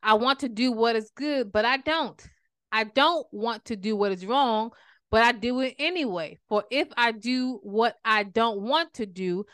I 0.04 0.16
want 0.16 0.40
to 0.40 0.50
do 0.50 0.72
what 0.72 0.96
is 0.96 1.12
good, 1.16 1.52
but 1.52 1.66
I 1.66 1.78
don't. 1.78 2.22
I 2.72 2.86
don't 2.86 3.28
want 3.32 3.66
to 3.66 3.76
do 3.76 3.96
what 3.96 4.12
is 4.12 4.26
wrong, 4.26 4.72
but 5.10 5.24
I 5.24 5.32
do 5.34 5.60
it 5.60 5.76
anyway. 5.78 6.40
For 6.48 6.64
if 6.72 6.88
I 6.96 7.12
do 7.12 7.60
what 7.64 7.96
I 8.04 8.24
don't 8.24 8.62
want 8.62 8.94
to 8.96 9.06
do, 9.06 9.46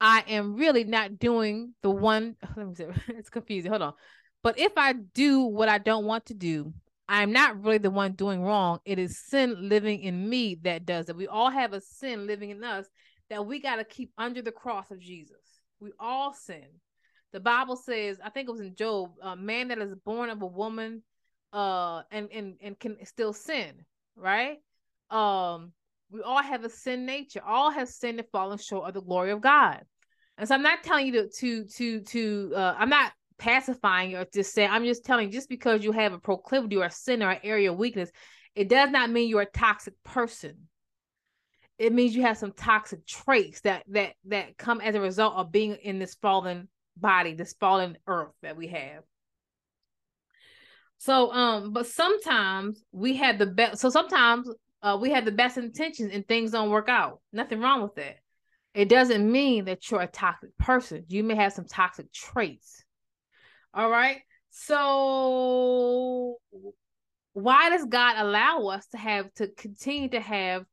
I 0.00 0.24
am 0.28 0.54
really 0.54 0.84
not 0.84 1.18
doing 1.18 1.74
the 1.82 1.90
one. 1.90 2.36
Let 2.56 2.68
me 2.68 2.74
see. 2.74 2.86
It's 3.08 3.30
confusing. 3.30 3.70
Hold 3.70 3.82
on. 3.82 3.94
But 4.42 4.58
if 4.58 4.72
I 4.76 4.94
do 4.94 5.42
what 5.42 5.68
I 5.68 5.78
don't 5.78 6.06
want 6.06 6.26
to 6.26 6.34
do, 6.34 6.72
I'm 7.08 7.32
not 7.32 7.62
really 7.62 7.78
the 7.78 7.90
one 7.90 8.12
doing 8.12 8.42
wrong. 8.42 8.78
It 8.84 8.98
is 8.98 9.18
sin 9.26 9.68
living 9.68 10.00
in 10.00 10.28
me 10.28 10.54
that 10.62 10.86
does 10.86 11.08
it. 11.08 11.16
We 11.16 11.26
all 11.26 11.50
have 11.50 11.72
a 11.72 11.80
sin 11.80 12.26
living 12.26 12.50
in 12.50 12.62
us 12.62 12.86
that 13.28 13.44
we 13.44 13.60
got 13.60 13.76
to 13.76 13.84
keep 13.84 14.12
under 14.16 14.40
the 14.40 14.52
cross 14.52 14.90
of 14.90 15.00
Jesus. 15.00 15.60
We 15.80 15.90
all 15.98 16.32
sin. 16.32 16.66
The 17.32 17.40
Bible 17.40 17.76
says, 17.76 18.18
I 18.24 18.30
think 18.30 18.48
it 18.48 18.52
was 18.52 18.60
in 18.60 18.74
Job, 18.74 19.10
a 19.22 19.36
man 19.36 19.68
that 19.68 19.78
is 19.78 19.94
born 20.04 20.30
of 20.30 20.42
a 20.42 20.46
woman 20.46 21.02
uh 21.52 22.02
and 22.12 22.28
and 22.32 22.56
and 22.62 22.78
can 22.78 23.04
still 23.04 23.32
sin, 23.32 23.84
right? 24.16 24.58
um 25.10 25.72
we 26.12 26.22
all 26.22 26.42
have 26.42 26.64
a 26.64 26.70
sin 26.70 27.06
nature. 27.06 27.40
All 27.44 27.70
have 27.70 27.88
sinned 27.88 28.18
and 28.18 28.28
fallen 28.30 28.58
short 28.58 28.88
of 28.88 28.94
the 28.94 29.02
glory 29.02 29.30
of 29.30 29.40
god. 29.40 29.82
And 30.38 30.48
so 30.48 30.54
i'm 30.54 30.62
not 30.62 30.82
telling 30.82 31.06
you 31.06 31.12
to 31.12 31.28
to 31.28 31.64
to 31.64 32.00
to 32.00 32.52
uh 32.54 32.74
i'm 32.78 32.88
not 32.88 33.12
pacifying 33.38 34.14
or 34.16 34.26
just 34.32 34.52
saying 34.52 34.70
i'm 34.70 34.84
just 34.84 35.04
telling 35.04 35.28
you 35.28 35.32
just 35.32 35.48
because 35.48 35.82
you 35.82 35.92
have 35.92 36.12
a 36.12 36.18
proclivity 36.18 36.76
or 36.76 36.84
a 36.84 36.90
sin 36.90 37.22
or 37.22 37.30
an 37.30 37.40
area 37.42 37.72
of 37.72 37.78
weakness 37.78 38.10
it 38.54 38.68
does 38.68 38.90
not 38.90 39.10
mean 39.10 39.28
you're 39.28 39.42
a 39.42 39.46
toxic 39.46 39.94
person. 40.04 40.68
It 41.78 41.92
means 41.92 42.14
you 42.14 42.22
have 42.22 42.36
some 42.36 42.52
toxic 42.52 43.06
traits 43.06 43.62
that 43.62 43.84
that 43.88 44.14
that 44.26 44.58
come 44.58 44.80
as 44.80 44.94
a 44.94 45.00
result 45.00 45.36
of 45.36 45.52
being 45.52 45.76
in 45.76 45.98
this 45.98 46.14
fallen 46.20 46.68
body 47.00 47.34
this 47.34 47.54
fallen 47.60 47.96
earth 48.06 48.32
that 48.42 48.56
we 48.56 48.68
have 48.68 49.02
so 50.98 51.32
um 51.32 51.72
but 51.72 51.86
sometimes 51.86 52.82
we 52.92 53.16
have 53.16 53.38
the 53.38 53.46
best 53.46 53.80
so 53.80 53.90
sometimes 53.90 54.48
uh, 54.82 54.96
we 55.00 55.10
have 55.10 55.24
the 55.24 55.32
best 55.32 55.58
intentions 55.58 56.10
and 56.12 56.26
things 56.26 56.52
don't 56.52 56.70
work 56.70 56.88
out. 56.88 57.20
Nothing 57.32 57.60
wrong 57.60 57.82
with 57.82 57.94
that. 57.96 58.18
It 58.74 58.88
doesn't 58.88 59.30
mean 59.30 59.66
that 59.66 59.90
you're 59.90 60.00
a 60.00 60.06
toxic 60.06 60.56
person. 60.58 61.04
You 61.08 61.24
may 61.24 61.34
have 61.34 61.52
some 61.52 61.66
toxic 61.66 62.12
traits. 62.12 62.82
All 63.74 63.90
right. 63.90 64.18
So 64.50 66.36
why 67.32 67.70
does 67.70 67.84
God 67.86 68.16
allow 68.18 68.68
us 68.68 68.86
to 68.88 68.96
have 68.96 69.32
to 69.34 69.48
continue 69.48 70.08
to 70.10 70.20
have 70.20 70.64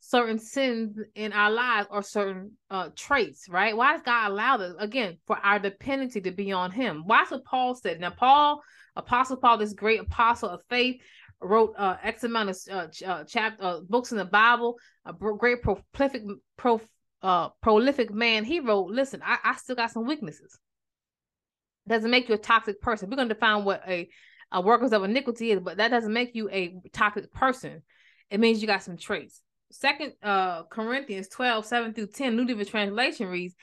certain 0.00 0.38
sins 0.38 0.98
in 1.14 1.32
our 1.32 1.50
lives 1.50 1.86
or 1.90 2.02
certain 2.02 2.52
uh 2.70 2.88
traits, 2.96 3.46
right? 3.48 3.76
Why 3.76 3.92
does 3.92 4.02
God 4.02 4.30
allow 4.30 4.56
this? 4.56 4.74
Again, 4.78 5.18
for 5.26 5.36
our 5.36 5.58
dependency 5.58 6.20
to 6.22 6.30
be 6.30 6.52
on 6.52 6.70
him. 6.70 7.02
Why 7.06 7.22
is 7.22 7.30
what 7.30 7.44
Paul 7.44 7.74
said. 7.74 8.00
Now, 8.00 8.10
Paul, 8.10 8.62
Apostle 8.96 9.36
Paul, 9.36 9.58
this 9.58 9.74
great 9.74 10.00
apostle 10.00 10.48
of 10.48 10.62
faith, 10.68 11.00
wrote 11.40 11.74
uh, 11.76 11.96
X 12.02 12.24
amount 12.24 12.50
of 12.50 12.58
uh, 12.70 12.86
ch- 12.88 13.02
uh, 13.02 13.50
uh, 13.60 13.80
books 13.88 14.12
in 14.12 14.18
the 14.18 14.24
Bible, 14.24 14.76
a 15.04 15.12
great 15.12 15.62
prolific 15.62 16.22
pro, 16.56 16.80
uh, 17.22 17.48
prolific 17.62 18.12
man. 18.12 18.44
He 18.44 18.60
wrote, 18.60 18.90
"Listen, 18.90 19.22
I, 19.24 19.38
I 19.44 19.56
still 19.56 19.76
got 19.76 19.90
some 19.90 20.06
weaknesses. 20.06 20.58
Doesn't 21.88 22.10
make 22.10 22.28
you 22.28 22.34
a 22.34 22.38
toxic 22.38 22.80
person. 22.80 23.08
We're 23.08 23.16
going 23.16 23.28
to 23.28 23.34
define 23.34 23.64
what 23.64 23.82
a, 23.86 24.08
a 24.52 24.60
workers 24.60 24.92
of 24.92 25.02
iniquity 25.02 25.50
is, 25.50 25.60
but 25.60 25.78
that 25.78 25.88
doesn't 25.88 26.12
make 26.12 26.34
you 26.34 26.48
a 26.50 26.74
toxic 26.92 27.32
person. 27.32 27.82
It 28.30 28.40
means 28.40 28.60
you 28.60 28.66
got 28.66 28.82
some 28.82 28.96
traits." 28.96 29.40
Second 29.70 30.12
uh, 30.22 30.64
Corinthians 30.64 31.28
12, 31.28 31.64
7 31.64 31.94
through 31.94 32.08
10, 32.08 32.36
New 32.36 32.44
Living 32.44 32.66
Translation 32.66 33.28
reads, 33.28 33.54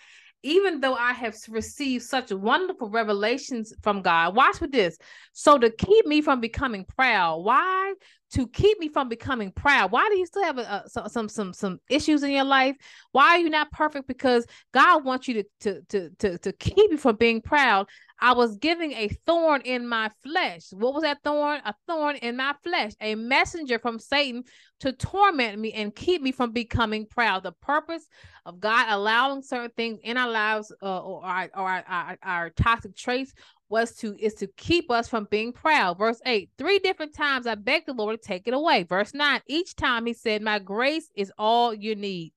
even 0.44 0.80
though 0.80 0.94
I 0.94 1.14
have 1.14 1.36
received 1.50 2.06
such 2.06 2.32
wonderful 2.32 2.90
revelations 2.90 3.74
from 3.82 4.02
God, 4.02 4.36
watch 4.36 4.62
with 4.62 4.72
this. 4.72 4.98
So 5.34 5.58
to 5.58 5.70
keep 5.70 6.06
me 6.06 6.22
from 6.22 6.40
becoming 6.40 6.86
proud, 6.86 7.40
why? 7.40 7.96
To 8.34 8.48
keep 8.48 8.80
me 8.80 8.90
from 8.90 9.10
becoming 9.10 9.52
proud. 9.52 9.92
Why 9.92 10.08
do 10.10 10.18
you 10.18 10.26
still 10.26 10.44
have 10.44 10.58
a, 10.58 10.84
a, 10.96 11.10
some 11.10 11.30
some 11.30 11.54
some 11.54 11.80
issues 11.90 12.24
in 12.24 12.32
your 12.32 12.44
life? 12.44 12.76
Why 13.14 13.30
are 13.30 13.38
you 13.40 13.50
not 13.50 13.72
perfect? 13.72 14.08
Because 14.08 14.46
God 14.74 15.06
wants 15.06 15.28
you 15.28 15.44
to 15.44 15.44
to 15.62 15.82
to 15.90 16.10
to, 16.20 16.38
to 16.38 16.52
keep 16.54 16.92
you 16.92 16.98
from 16.98 17.16
being 17.16 17.42
proud. 17.42 17.88
I 18.20 18.34
was 18.34 18.58
giving 18.58 18.94
a 18.94 19.10
thorn 19.26 19.62
in 19.62 19.88
my 19.88 20.10
flesh. 20.24 20.68
What 20.72 20.94
was 20.94 21.04
that 21.04 21.24
thorn? 21.24 21.62
A 21.66 21.74
thorn 21.88 22.16
in 22.18 22.38
my 22.38 22.56
flesh, 22.64 22.94
a 23.00 23.16
messenger 23.16 23.80
from 23.80 24.00
Satan 24.00 24.44
to 24.80 24.92
torment 24.92 25.60
me 25.60 25.74
and 25.74 25.96
keep 25.96 26.22
me 26.22 26.32
from 26.32 26.52
becoming 26.52 27.06
proud. 27.06 27.44
The 27.44 27.52
purpose 27.52 28.08
of 28.46 28.60
God 28.60 28.88
allowing 28.90 29.44
certain 29.44 29.72
things 29.78 30.00
in 30.04 30.18
our 30.18 30.30
lives 30.30 30.74
uh, 30.82 31.00
or, 31.00 31.24
our, 31.26 31.50
or 31.56 31.70
our, 31.70 31.84
our, 31.88 32.18
our 32.24 32.50
toxic 32.52 32.96
traits 32.96 33.34
was 33.70 33.96
to 33.98 34.16
is 34.20 34.34
to 34.36 34.48
keep 34.56 34.90
us 34.90 35.08
from 35.08 35.28
being 35.30 35.52
proud. 35.52 35.98
Verse 35.98 36.22
8, 36.26 36.50
three 36.58 36.80
different 36.80 37.14
times 37.14 37.46
I 37.46 37.56
begged 37.56 37.88
the 37.88 37.94
Lord 37.94 38.22
to 38.22 38.28
take 38.28 38.48
it 38.48 38.54
away. 38.54 38.84
Verse 38.84 39.14
9, 39.14 39.42
each 39.48 39.76
time 39.76 40.06
he 40.06 40.14
said, 40.14 40.42
My 40.42 40.60
grace 40.60 41.10
is 41.16 41.32
all 41.38 41.74
you 41.74 41.96
need. 41.96 42.34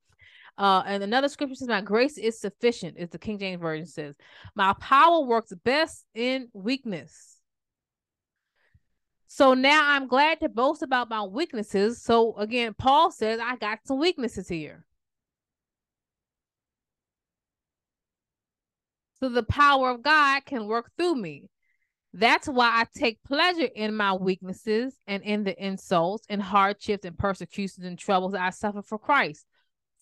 Uh, 0.61 0.83
and 0.85 1.03
another 1.03 1.31
scripture 1.31 1.55
says, 1.55 1.69
My 1.69 1.81
grace 1.81 2.19
is 2.19 2.39
sufficient, 2.39 2.99
as 2.99 3.09
the 3.09 3.19
King 3.19 3.39
James 3.39 3.63
Version 3.63 3.87
says. 3.87 4.15
My 4.55 4.75
power 4.75 5.25
works 5.25 5.55
best 5.65 6.05
in 6.15 6.49
weakness. 6.53 7.39
So 9.27 9.55
now 9.55 9.81
I'm 9.83 10.07
glad 10.07 10.41
to 10.41 10.51
boast 10.51 10.83
about 10.83 11.09
my 11.09 11.23
weaknesses. 11.23 12.03
So 12.03 12.37
again, 12.37 12.75
Paul 12.77 13.11
says, 13.11 13.41
I 13.43 13.57
got 13.57 13.79
some 13.87 13.99
weaknesses 13.99 14.49
here. 14.49 14.85
So 19.21 19.31
the 19.31 19.45
power 19.45 19.89
of 19.89 20.03
God 20.03 20.45
can 20.45 20.67
work 20.67 20.91
through 20.99 21.15
me. 21.15 21.49
That's 22.13 22.49
why 22.49 22.67
I 22.67 22.85
take 22.95 23.23
pleasure 23.23 23.69
in 23.75 23.95
my 23.95 24.13
weaknesses 24.13 24.95
and 25.07 25.23
in 25.23 25.45
the 25.45 25.57
insults 25.65 26.27
and 26.29 26.43
hardships 26.43 27.07
and 27.07 27.17
persecutions 27.17 27.87
and 27.87 27.99
troubles 27.99 28.35
I 28.35 28.51
suffer 28.51 28.83
for 28.83 28.99
Christ. 28.99 29.47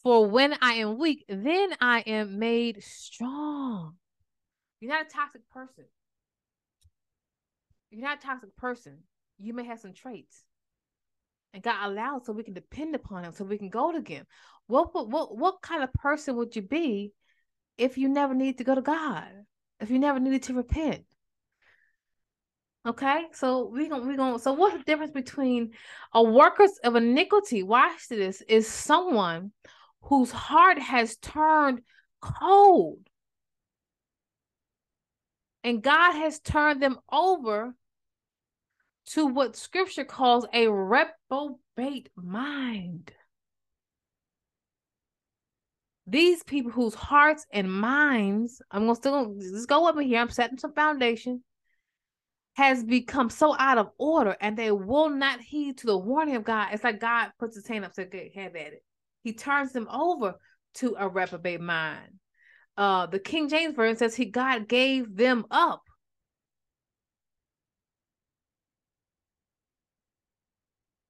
For 0.03 0.27
when 0.27 0.55
I 0.63 0.75
am 0.75 0.99
weak, 0.99 1.25
then 1.29 1.71
I 1.81 2.01
am 2.01 2.39
made 2.39 2.83
strong. 2.83 3.95
You're 4.81 4.93
not 4.93 5.07
a 5.07 5.11
toxic 5.11 5.49
person. 5.51 5.85
You're 7.91 8.03
not 8.03 8.19
a 8.19 8.27
toxic 8.27 8.57
person. 8.57 8.99
You 9.39 9.55
may 9.55 9.65
have 9.65 9.81
some 9.81 9.93
traits. 9.93 10.45
And 11.53 11.63
God 11.63 11.91
allows 11.91 12.27
so 12.27 12.33
we 12.33 12.45
can 12.45 12.55
depend 12.55 12.95
upon 12.95 13.25
him, 13.25 13.33
so 13.33 13.45
we 13.45 13.59
can 13.59 13.71
go 13.71 13.91
to 13.91 14.03
him. 14.07 14.27
What 14.67 14.95
what 14.95 15.37
what 15.37 15.63
kind 15.63 15.83
of 15.83 15.93
person 15.95 16.37
would 16.37 16.55
you 16.55 16.63
be 16.63 17.13
if 17.79 17.97
you 17.97 18.09
never 18.09 18.35
need 18.35 18.59
to 18.59 18.65
go 18.65 18.75
to 18.75 18.83
God? 18.83 19.29
If 19.81 19.91
you 19.91 19.99
never 19.99 20.21
needed 20.21 20.43
to 20.45 20.55
repent? 20.55 21.05
Okay, 22.87 23.25
so 23.33 23.67
we 23.67 23.89
gonna 23.89 24.07
we 24.07 24.17
gonna 24.17 24.39
so 24.39 24.53
what's 24.53 24.77
the 24.77 24.85
difference 24.85 25.13
between 25.13 25.73
a 26.13 26.23
workers 26.23 26.71
of 26.85 26.97
iniquity? 26.97 27.63
Watch 27.63 28.09
this 28.09 28.43
is 28.43 28.69
someone 28.69 29.53
whose 30.09 30.31
heart 30.31 30.79
has 30.79 31.17
turned 31.17 31.83
cold. 32.23 33.01
And 35.63 35.83
God 35.83 36.13
has 36.13 36.41
turned 36.41 36.83
them 36.83 36.99
over 37.13 37.75
to 39.09 39.27
what 39.27 39.55
scripture 39.55 40.07
calls 40.07 40.47
a 40.55 40.69
reprobate 40.69 42.09
mind. 42.17 43.13
These 46.07 46.43
people 46.43 46.71
whose 46.71 46.95
hearts 46.95 47.47
and 47.53 47.71
minds, 47.71 48.63
I'm 48.71 48.85
gonna 48.85 48.95
still 48.95 49.35
just 49.39 49.69
go 49.69 49.87
up 49.87 49.99
in 49.99 50.05
here, 50.05 50.21
I'm 50.21 50.31
setting 50.31 50.57
some 50.57 50.73
foundation, 50.73 51.45
has 52.55 52.83
become 52.83 53.29
so 53.29 53.55
out 53.59 53.77
of 53.77 53.91
order 53.99 54.35
and 54.41 54.57
they 54.57 54.73
will 54.73 55.11
not 55.11 55.43
heed 55.43 55.77
to 55.79 55.87
the 55.87 55.99
warning 55.99 56.37
of 56.37 56.45
God. 56.45 56.69
It's 56.73 56.83
like 56.83 56.99
God 56.99 57.33
puts 57.39 57.57
his 57.57 57.67
hand 57.67 57.85
up, 57.85 57.93
said, 57.95 58.07
okay, 58.07 58.33
have 58.35 58.57
at 58.57 58.73
it 58.73 58.83
he 59.23 59.33
turns 59.33 59.73
them 59.73 59.89
over 59.89 60.35
to 60.75 60.97
a 60.99 61.09
reprobate 61.09 61.61
mind. 61.61 62.19
Uh, 62.77 63.07
the 63.07 63.19
King 63.19 63.49
James 63.49 63.75
version 63.75 63.97
says 63.97 64.15
he 64.15 64.27
God 64.27 64.69
gave 64.69 65.17
them 65.17 65.45
up. 65.51 65.83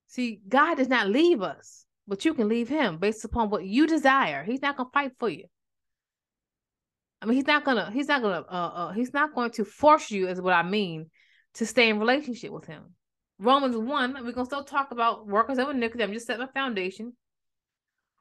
See, 0.07 0.41
God 0.49 0.77
does 0.77 0.89
not 0.89 1.09
leave 1.09 1.43
us, 1.43 1.85
but 2.07 2.25
you 2.25 2.33
can 2.33 2.49
leave 2.49 2.69
him 2.69 2.97
based 2.99 3.25
upon 3.25 3.51
what 3.51 3.65
you 3.65 3.87
desire. 3.87 4.43
He's 4.43 4.63
not 4.63 4.77
gonna 4.77 4.89
fight 4.93 5.13
for 5.19 5.29
you. 5.29 5.45
I 7.21 7.27
mean, 7.27 7.37
he's 7.37 7.47
not 7.47 7.65
gonna, 7.65 7.91
he's 7.91 8.09
not 8.09 8.23
gonna, 8.23 8.45
uh, 8.49 8.73
uh 8.75 8.93
he's 8.93 9.13
not 9.13 9.35
going 9.35 9.51
to 9.53 9.65
force 9.65 10.11
you, 10.11 10.29
is 10.29 10.41
what 10.41 10.55
I 10.55 10.63
mean, 10.63 11.11
to 11.55 11.67
stay 11.67 11.89
in 11.91 11.99
relationship 11.99 12.51
with 12.51 12.65
him. 12.65 12.95
Romans 13.39 13.77
1, 13.77 14.15
we're 14.25 14.33
to 14.33 14.45
still 14.45 14.65
talk 14.65 14.91
about 14.91 15.27
workers 15.27 15.59
of 15.59 15.69
iniquity. 15.69 16.03
I'm 16.03 16.13
just 16.13 16.27
setting 16.27 16.43
a 16.43 16.49
foundation. 16.49 17.13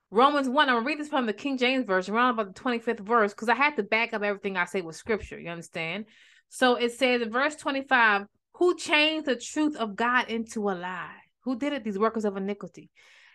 Romans 0.10 0.48
1, 0.48 0.70
I'm 0.70 0.76
going 0.76 0.84
to 0.84 0.88
read 0.88 1.00
this 1.00 1.10
from 1.10 1.26
the 1.26 1.34
King 1.34 1.58
James 1.58 1.86
Version, 1.86 2.16
around 2.16 2.32
about 2.32 2.56
the 2.56 2.62
25th 2.62 3.02
verse, 3.02 3.34
because 3.34 3.50
I 3.50 3.56
had 3.56 3.76
to 3.76 3.84
back 3.84 4.14
up 4.14 4.24
everything 4.24 4.56
I 4.56 4.66
say 4.66 4.82
with 4.82 4.96
scripture. 4.96 5.38
You 5.38 5.50
understand? 5.50 6.06
So 6.50 6.76
it 6.76 6.94
says 6.94 7.22
in 7.22 7.30
verse 7.30 7.56
25, 7.56 8.26
who 8.54 8.78
changed 8.78 9.26
the 9.26 9.36
truth 9.36 9.76
of 9.76 9.96
God 9.96 10.30
into 10.30 10.70
a 10.70 10.72
lie? 10.72 11.18
Who 11.42 11.58
did 11.58 11.74
it? 11.74 11.84
These 11.84 12.00
workers 12.00 12.26
of 12.26 12.38
iniquity. 12.38 12.90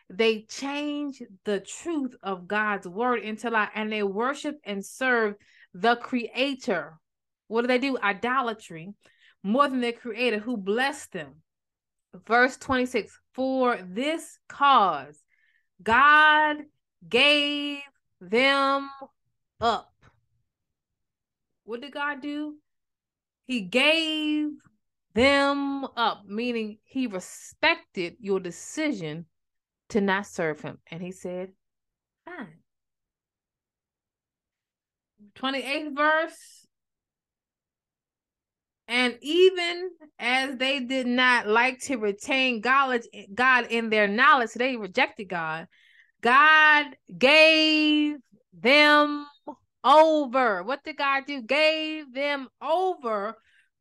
They 0.08 0.42
changed 0.42 1.22
the 1.44 1.60
truth 1.60 2.14
of 2.22 2.48
God's 2.48 2.88
word 2.88 3.20
into 3.20 3.48
a 3.48 3.50
lie 3.50 3.68
and 3.74 3.92
they 3.92 4.02
worship 4.02 4.56
and 4.64 4.84
serve 4.84 5.34
the 5.74 5.96
creator. 5.96 6.98
What 7.48 7.62
do 7.62 7.68
they 7.68 7.78
do? 7.78 7.98
Idolatry 8.02 8.94
more 9.42 9.68
than 9.68 9.80
their 9.80 9.92
creator 9.92 10.38
who 10.38 10.56
blessed 10.56 11.12
them. 11.12 11.34
Verse 12.26 12.56
26 12.56 13.18
For 13.34 13.78
this 13.86 14.38
cause 14.48 15.22
God 15.82 16.56
gave 17.08 17.80
them 18.20 18.88
up. 19.60 19.92
What 21.64 21.80
did 21.80 21.92
God 21.92 22.20
do? 22.20 22.56
He 23.46 23.62
gave 23.62 24.50
them 25.14 25.84
up, 25.96 26.24
meaning 26.26 26.78
he 26.84 27.06
respected 27.06 28.16
your 28.20 28.40
decision 28.40 29.26
to 29.90 30.00
not 30.00 30.26
serve 30.26 30.60
him. 30.60 30.78
And 30.90 31.02
he 31.02 31.12
said, 31.12 31.50
fine. 32.24 32.58
28th 35.36 35.96
verse. 35.96 36.61
And 38.92 39.16
even 39.22 39.88
as 40.18 40.58
they 40.58 40.80
did 40.80 41.06
not 41.06 41.46
like 41.46 41.80
to 41.84 41.96
retain 41.96 42.60
God, 42.60 43.00
God 43.34 43.68
in 43.70 43.88
their 43.88 44.06
knowledge, 44.06 44.50
they 44.52 44.76
rejected 44.76 45.30
God. 45.30 45.66
God 46.20 46.94
gave 47.16 48.16
them 48.52 49.26
over. 49.82 50.62
What 50.62 50.84
did 50.84 50.98
God 50.98 51.24
do? 51.26 51.40
Gave 51.40 52.12
them 52.12 52.48
over 52.60 53.34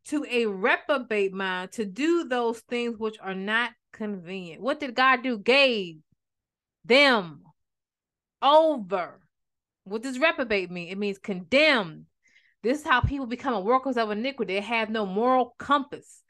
to 0.06 0.26
a 0.32 0.46
reprobate 0.46 1.34
mind 1.34 1.74
to 1.74 1.84
do 1.84 2.24
those 2.30 2.62
things 2.62 2.98
which 2.98 3.18
are 3.22 3.36
not 3.36 3.72
convenient. 3.92 4.62
What 4.62 4.80
did 4.80 4.96
God 4.96 5.24
do? 5.24 5.38
Gave 5.38 5.98
them 6.86 7.42
over. 8.42 9.20
What 9.84 10.04
does 10.04 10.20
reprobate 10.20 10.72
mean? 10.72 10.88
It 10.88 10.98
means 10.98 11.18
condemned. 11.18 12.06
This 12.64 12.80
is 12.80 12.86
how 12.86 13.02
people 13.02 13.26
become 13.26 13.64
workers 13.64 13.98
of 13.98 14.12
iniquity. 14.12 14.56
They 14.56 14.62
have 14.62 14.90
no 14.90 15.06
moral 15.06 15.56
compass. 15.58 16.24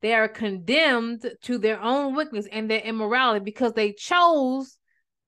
They 0.00 0.14
are 0.14 0.28
condemned 0.28 1.30
to 1.42 1.58
their 1.58 1.80
own 1.80 2.14
wickedness 2.14 2.46
and 2.50 2.70
their 2.70 2.80
immorality 2.80 3.44
because 3.44 3.72
they 3.72 3.92
chose 3.92 4.76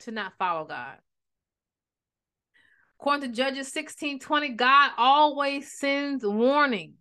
to 0.00 0.10
not 0.10 0.34
follow 0.38 0.66
God. 0.66 0.96
According 3.00 3.30
to 3.30 3.36
Judges 3.36 3.72
16 3.72 4.20
20, 4.20 4.48
God 4.50 4.90
always 4.96 5.78
sends 5.78 6.24
warnings. 6.24 7.00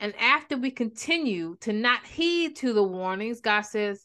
And 0.00 0.14
after 0.18 0.56
we 0.56 0.70
continue 0.70 1.56
to 1.60 1.72
not 1.72 2.04
heed 2.06 2.56
to 2.56 2.72
the 2.72 2.82
warnings, 2.82 3.40
God 3.40 3.62
says, 3.62 4.04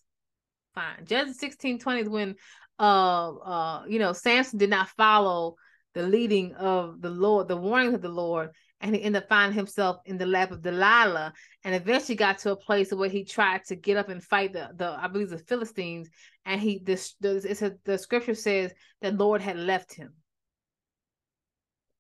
fine. 0.74 1.06
Judges 1.06 1.40
16 1.40 1.80
20 1.80 2.02
is 2.02 2.10
when 2.10 2.36
uh 2.80 3.36
uh 3.36 3.84
you 3.88 4.00
know 4.00 4.14
Samson 4.14 4.58
did 4.58 4.70
not 4.70 4.88
follow 4.90 5.56
the 5.94 6.04
leading 6.04 6.54
of 6.56 7.02
the 7.02 7.10
Lord, 7.10 7.48
the 7.48 7.58
warnings 7.58 7.94
of 7.94 8.02
the 8.02 8.10
Lord, 8.10 8.52
and 8.82 8.96
he 8.96 9.02
ended 9.02 9.24
up 9.24 9.30
finding 9.30 9.58
himself 9.58 9.98
in 10.06 10.18
the 10.18 10.26
lap 10.26 10.52
of 10.52 10.62
Delilah, 10.62 11.34
and 11.64 11.76
eventually 11.76 12.16
got 12.16 12.40
to 12.40 12.52
a 12.52 12.56
place 12.56 12.92
where 12.94 13.10
he 13.10 13.24
tried 13.24 13.64
to 13.66 13.76
get 13.76 13.98
up 13.98 14.10
and 14.10 14.24
fight 14.24 14.54
the 14.54 14.70
the 14.76 14.90
I 14.90 15.08
believe 15.08 15.30
the 15.30 15.38
Philistines, 15.38 16.10
and 16.46 16.62
he 16.62 16.80
this 16.84 17.16
it's 17.22 17.62
a, 17.62 17.76
the 17.86 17.98
scripture 17.98 18.36
says 18.36 18.74
that 19.02 19.18
Lord 19.18 19.42
had 19.42 19.58
left 19.58 19.94
him. 19.94 20.14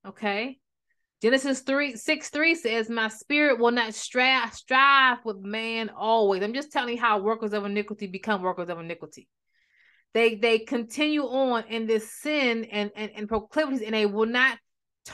Okay, 0.08 0.60
Genesis 1.22 1.60
3 1.62 1.98
6 1.98 2.30
3 2.30 2.56
says, 2.56 2.90
My 2.90 3.10
spirit 3.10 3.60
will 3.60 3.72
not 3.72 3.94
strive, 3.94 4.54
strive 4.54 5.18
with 5.26 5.38
man 5.40 5.90
always. 5.90 6.42
I'm 6.42 6.54
just 6.54 6.72
telling 6.72 6.96
you 6.96 7.02
how 7.02 7.20
workers 7.20 7.54
of 7.54 7.66
iniquity 7.66 8.08
become 8.08 8.42
workers 8.42 8.70
of 8.70 8.80
iniquity. 8.80 9.28
They 10.14 10.36
they 10.36 10.60
continue 10.60 11.24
on 11.24 11.66
in 11.66 11.88
this 11.88 12.12
sin 12.12 12.66
and, 12.72 12.92
and, 12.96 13.12
and 13.16 13.28
proclivities, 13.28 13.82
and 13.82 13.94
they 13.94 14.06
will 14.06 14.26
not 14.26 14.58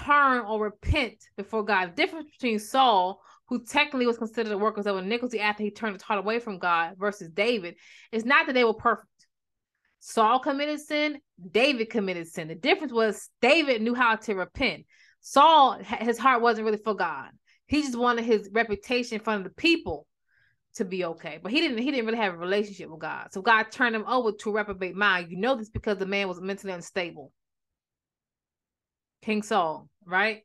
turn 0.04 0.40
or 0.46 0.64
repent 0.64 1.16
before 1.38 1.64
God. 1.64 1.92
The 1.92 1.96
difference 1.96 2.30
between 2.32 2.60
Saul, 2.60 3.22
who 3.48 3.64
technically 3.64 4.08
was 4.08 4.18
considered 4.18 4.52
a 4.52 4.58
workers 4.58 4.88
of 4.88 4.98
iniquity 4.98 5.40
after 5.40 5.64
he 5.64 5.72
turned 5.72 5.94
his 5.94 6.02
heart 6.02 6.20
away 6.20 6.40
from 6.40 6.60
God, 6.60 6.96
versus 6.98 7.30
David, 7.30 7.76
is 8.12 8.26
not 8.26 8.48
that 8.48 8.54
they 8.54 8.64
were 8.64 8.74
perfect. 8.74 9.08
Saul 10.00 10.40
committed 10.40 10.80
sin, 10.82 11.20
David 11.52 11.90
committed 11.90 12.28
sin. 12.28 12.48
The 12.48 12.56
difference 12.56 12.94
was 12.94 13.30
David 13.42 13.82
knew 13.82 13.96
how 13.96 14.16
to 14.16 14.36
repent. 14.36 14.86
Saul, 15.22 15.80
his 15.82 16.20
heart 16.20 16.42
wasn't 16.42 16.66
really 16.66 16.78
for 16.78 16.94
God. 16.94 17.32
He 17.66 17.82
just 17.82 17.98
wanted 17.98 18.26
his 18.26 18.50
reputation 18.52 19.16
in 19.16 19.24
front 19.24 19.44
of 19.44 19.52
the 19.52 19.56
people 19.56 20.06
to 20.76 20.86
be 20.86 21.06
okay. 21.06 21.40
But 21.42 21.52
he 21.52 21.62
didn't 21.62 21.80
he 21.80 21.90
didn't 21.90 22.06
really 22.06 22.20
have 22.20 22.36
a 22.36 22.38
relationship 22.38 22.90
with 22.90 23.00
God. 23.00 23.30
So 23.32 23.42
God 23.42 23.72
turned 23.72 23.96
him 23.96 24.06
over 24.08 24.32
to 24.32 24.50
a 24.52 24.54
reprobate 24.54 24.96
mind. 24.96 25.32
You 25.32 25.38
know 25.38 25.56
this 25.56 25.70
because 25.70 25.98
the 25.98 26.06
man 26.06 26.28
was 26.28 26.40
mentally 26.40 26.74
unstable. 26.74 27.32
King 29.26 29.42
Saul, 29.42 29.90
right? 30.06 30.44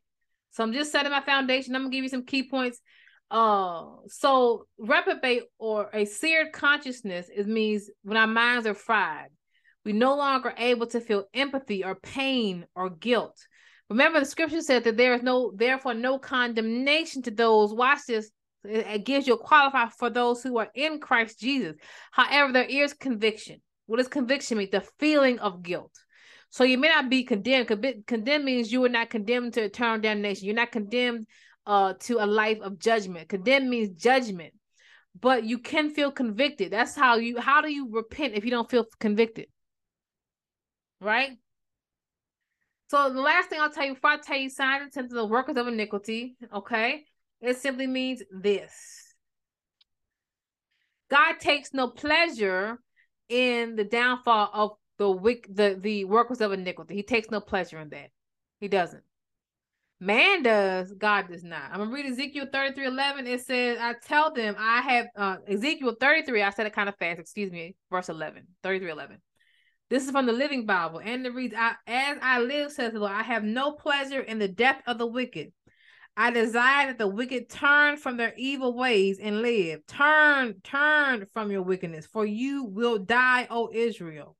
So 0.51 0.63
I'm 0.63 0.73
just 0.73 0.91
setting 0.91 1.11
my 1.11 1.21
foundation. 1.21 1.75
I'm 1.75 1.83
gonna 1.83 1.91
give 1.91 2.03
you 2.03 2.09
some 2.09 2.25
key 2.25 2.49
points. 2.49 2.81
Uh 3.29 3.85
so 4.07 4.65
reprobate 4.77 5.43
or 5.57 5.89
a 5.93 6.03
seared 6.05 6.51
consciousness 6.51 7.29
it 7.33 7.47
means 7.47 7.89
when 8.03 8.17
our 8.17 8.27
minds 8.27 8.67
are 8.67 8.73
fried. 8.73 9.29
We 9.85 9.93
no 9.93 10.15
longer 10.15 10.53
able 10.57 10.87
to 10.87 10.99
feel 10.99 11.25
empathy 11.33 11.83
or 11.83 11.95
pain 11.95 12.65
or 12.75 12.89
guilt. 12.89 13.37
Remember, 13.89 14.19
the 14.19 14.25
scripture 14.25 14.61
said 14.61 14.83
that 14.85 14.95
there 14.95 15.13
is 15.13 15.23
no, 15.23 15.51
therefore, 15.53 15.93
no 15.93 16.17
condemnation 16.17 17.23
to 17.23 17.31
those. 17.31 17.73
Watch 17.73 17.99
this. 18.07 18.31
It 18.63 19.05
gives 19.05 19.27
you 19.27 19.33
a 19.33 19.43
qualifier 19.43 19.91
for 19.91 20.09
those 20.09 20.43
who 20.43 20.59
are 20.59 20.69
in 20.75 20.99
Christ 20.99 21.39
Jesus. 21.39 21.75
However, 22.11 22.53
there 22.53 22.63
is 22.63 22.93
conviction. 22.93 23.61
What 23.87 23.97
does 23.97 24.07
conviction 24.07 24.59
mean? 24.59 24.69
The 24.71 24.87
feeling 24.99 25.39
of 25.39 25.63
guilt. 25.63 25.91
So 26.51 26.65
you 26.65 26.77
may 26.77 26.89
not 26.89 27.09
be 27.09 27.23
condemned. 27.23 27.67
Condemned 28.05 28.45
means 28.45 28.71
you 28.71 28.83
are 28.85 28.89
not 28.89 29.09
condemned 29.09 29.53
to 29.53 29.63
eternal 29.63 29.99
damnation. 29.99 30.45
You're 30.45 30.55
not 30.55 30.71
condemned 30.71 31.27
uh, 31.65 31.93
to 32.01 32.23
a 32.23 32.27
life 32.27 32.59
of 32.61 32.77
judgment. 32.77 33.29
Condemned 33.29 33.69
means 33.69 34.01
judgment, 34.01 34.53
but 35.19 35.45
you 35.45 35.59
can 35.59 35.93
feel 35.93 36.11
convicted. 36.11 36.71
That's 36.71 36.95
how 36.95 37.15
you. 37.15 37.39
How 37.39 37.61
do 37.61 37.71
you 37.71 37.89
repent 37.89 38.35
if 38.35 38.43
you 38.43 38.51
don't 38.51 38.69
feel 38.69 38.85
convicted? 38.99 39.47
Right. 40.99 41.37
So 42.89 43.11
the 43.13 43.21
last 43.21 43.49
thing 43.49 43.61
I'll 43.61 43.71
tell 43.71 43.85
you 43.85 43.93
before 43.93 44.11
I 44.11 44.17
tell 44.17 44.37
you 44.37 44.49
signs 44.49 44.83
and 44.83 44.93
symptoms 44.93 45.17
of 45.17 45.29
workers 45.29 45.55
of 45.55 45.67
iniquity, 45.67 46.35
okay? 46.53 47.05
It 47.39 47.55
simply 47.55 47.87
means 47.87 48.21
this. 48.29 48.73
God 51.09 51.39
takes 51.39 51.73
no 51.73 51.87
pleasure 51.87 52.79
in 53.29 53.77
the 53.77 53.85
downfall 53.85 54.49
of 54.53 54.71
the 55.01 55.09
wick 55.09 55.47
the, 55.49 55.79
the 55.81 56.05
workers 56.05 56.41
of 56.41 56.51
iniquity. 56.51 56.93
He 56.93 57.01
takes 57.01 57.31
no 57.31 57.39
pleasure 57.39 57.79
in 57.79 57.89
that. 57.89 58.11
He 58.59 58.67
doesn't. 58.67 59.01
Man 59.99 60.43
does, 60.43 60.93
God 60.93 61.27
does 61.27 61.43
not. 61.43 61.71
I'm 61.71 61.79
gonna 61.79 61.91
read 61.91 62.05
Ezekiel 62.05 62.45
33 62.53 62.85
11. 62.85 63.25
It 63.25 63.41
says, 63.41 63.79
I 63.81 63.95
tell 64.05 64.31
them 64.31 64.55
I 64.59 64.81
have 64.81 65.07
uh 65.15 65.37
Ezekiel 65.47 65.95
33. 65.99 66.43
I 66.43 66.51
said 66.51 66.67
it 66.67 66.73
kind 66.73 66.87
of 66.87 66.95
fast, 66.97 67.19
excuse 67.19 67.51
me, 67.51 67.75
verse 67.89 68.09
11, 68.09 68.43
33 68.61 68.91
11. 68.91 69.17
This 69.89 70.05
is 70.05 70.11
from 70.11 70.27
the 70.27 70.33
Living 70.33 70.67
Bible. 70.67 71.01
And 71.03 71.25
it 71.25 71.33
reads, 71.33 71.55
I, 71.57 71.73
As 71.87 72.19
I 72.21 72.39
live, 72.39 72.71
says 72.71 72.93
the 72.93 72.99
Lord, 72.99 73.11
I 73.11 73.23
have 73.23 73.43
no 73.43 73.71
pleasure 73.71 74.21
in 74.21 74.37
the 74.37 74.47
death 74.47 74.83
of 74.85 74.99
the 74.99 75.07
wicked. 75.07 75.51
I 76.15 76.29
desire 76.29 76.87
that 76.87 76.99
the 76.99 77.07
wicked 77.07 77.49
turn 77.49 77.97
from 77.97 78.17
their 78.17 78.35
evil 78.37 78.77
ways 78.77 79.17
and 79.19 79.41
live. 79.41 79.83
Turn, 79.87 80.61
turn 80.63 81.25
from 81.33 81.49
your 81.49 81.63
wickedness, 81.63 82.05
for 82.05 82.23
you 82.23 82.65
will 82.65 82.99
die, 82.99 83.47
O 83.49 83.71
Israel. 83.73 84.35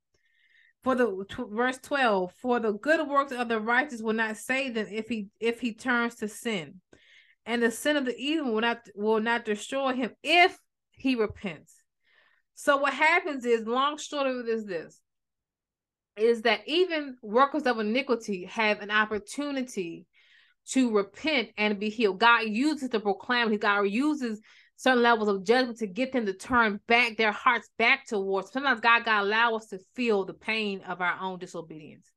For 0.83 0.95
the 0.95 1.25
t- 1.29 1.43
verse 1.47 1.77
12, 1.77 2.33
for 2.41 2.59
the 2.59 2.73
good 2.73 3.07
works 3.07 3.31
of 3.31 3.49
the 3.49 3.59
righteous 3.59 4.01
will 4.01 4.13
not 4.13 4.37
save 4.37 4.73
them 4.73 4.87
if 4.89 5.07
he 5.07 5.27
if 5.39 5.59
he 5.59 5.73
turns 5.73 6.15
to 6.15 6.27
sin. 6.27 6.81
And 7.45 7.61
the 7.61 7.71
sin 7.71 7.97
of 7.97 8.05
the 8.05 8.17
evil 8.17 8.53
will 8.53 8.61
not 8.61 8.79
will 8.95 9.19
not 9.19 9.45
destroy 9.45 9.93
him 9.93 10.11
if 10.23 10.57
he 10.91 11.15
repents. 11.15 11.75
So 12.55 12.77
what 12.77 12.93
happens 12.93 13.45
is 13.45 13.65
long 13.65 13.97
story 13.97 14.31
is 14.31 14.65
this 14.65 14.99
is 16.17 16.41
that 16.43 16.61
even 16.67 17.17
workers 17.21 17.63
of 17.63 17.79
iniquity 17.79 18.45
have 18.45 18.81
an 18.81 18.91
opportunity 18.91 20.05
to 20.69 20.95
repent 20.95 21.49
and 21.57 21.79
be 21.79 21.89
healed. 21.89 22.19
God 22.19 22.43
uses 22.47 22.89
to 22.89 22.99
proclaim, 22.99 23.55
God 23.57 23.81
uses 23.83 24.39
certain 24.81 25.03
levels 25.03 25.29
of 25.29 25.43
judgment 25.43 25.77
to 25.77 25.85
get 25.85 26.11
them 26.11 26.25
to 26.25 26.33
turn 26.33 26.79
back 26.87 27.15
their 27.15 27.31
hearts 27.31 27.69
back 27.77 28.07
towards. 28.07 28.51
Sometimes 28.51 28.81
God 28.81 29.05
God 29.05 29.25
allow 29.25 29.55
us 29.55 29.67
to 29.67 29.79
feel 29.95 30.25
the 30.25 30.33
pain 30.33 30.81
of 30.87 31.01
our 31.01 31.19
own 31.21 31.37
disobedience. 31.37 32.11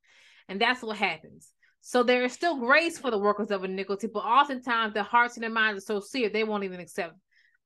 And 0.48 0.59
that's 0.59 0.83
what 0.83 0.96
happens. 0.96 1.53
So 1.83 2.03
there 2.03 2.24
is 2.24 2.33
still 2.33 2.59
grace 2.59 2.96
for 2.96 3.11
the 3.11 3.18
workers 3.18 3.50
of 3.50 3.64
iniquity, 3.64 4.07
but 4.07 4.20
oftentimes 4.20 4.94
their 4.94 5.03
hearts 5.03 5.37
and 5.37 5.42
their 5.42 5.50
minds 5.50 5.83
are 5.83 5.85
so 5.85 6.00
seared 6.00 6.33
they 6.33 6.42
won't 6.42 6.64
even 6.64 6.81
accept 6.81 7.12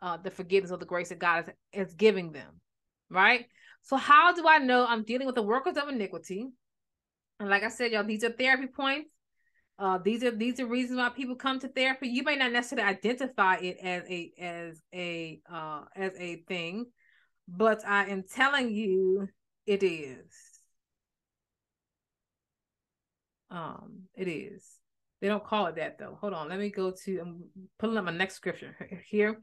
uh, 0.02 0.16
the 0.16 0.32
forgiveness 0.32 0.72
of 0.72 0.80
the 0.80 0.86
grace 0.86 1.10
that 1.10 1.20
God 1.20 1.44
is, 1.72 1.88
is 1.88 1.94
giving 1.94 2.32
them. 2.32 2.60
Right. 3.08 3.46
So 3.82 3.96
how 3.96 4.34
do 4.34 4.48
I 4.48 4.58
know 4.58 4.84
I'm 4.84 5.04
dealing 5.04 5.26
with 5.26 5.36
the 5.36 5.42
workers 5.42 5.76
of 5.76 5.88
iniquity? 5.88 6.48
And 7.38 7.48
like 7.48 7.62
I 7.62 7.68
said, 7.68 7.92
y'all, 7.92 8.02
these 8.02 8.24
are 8.24 8.32
therapy 8.32 8.66
points. 8.66 9.10
Uh, 9.78 9.98
these 9.98 10.24
are 10.24 10.32
these 10.32 10.58
are 10.58 10.66
reasons 10.66 10.98
why 10.98 11.08
people 11.08 11.36
come 11.36 11.60
to 11.60 11.68
therapy. 11.68 12.08
You 12.08 12.24
may 12.24 12.36
not 12.36 12.50
necessarily 12.50 12.88
identify 12.88 13.56
it 13.56 13.78
as 13.80 14.02
a 14.08 14.32
as 14.40 14.82
a 14.92 15.40
uh, 15.50 15.82
as 15.94 16.12
a 16.18 16.42
thing, 16.48 16.86
but 17.46 17.86
I 17.86 18.06
am 18.06 18.24
telling 18.24 18.70
you 18.70 19.28
it 19.66 19.84
is. 19.84 20.32
Um, 23.50 24.02
it 24.16 24.26
is. 24.26 24.66
They 25.20 25.28
don't 25.28 25.44
call 25.44 25.66
it 25.66 25.76
that 25.76 25.98
though. 25.98 26.18
Hold 26.20 26.34
on. 26.34 26.48
Let 26.48 26.58
me 26.58 26.70
go 26.70 26.92
to. 27.04 27.18
I'm 27.20 27.44
pulling 27.78 27.98
up 27.98 28.04
my 28.04 28.10
next 28.10 28.34
scripture 28.34 28.74
here. 29.08 29.38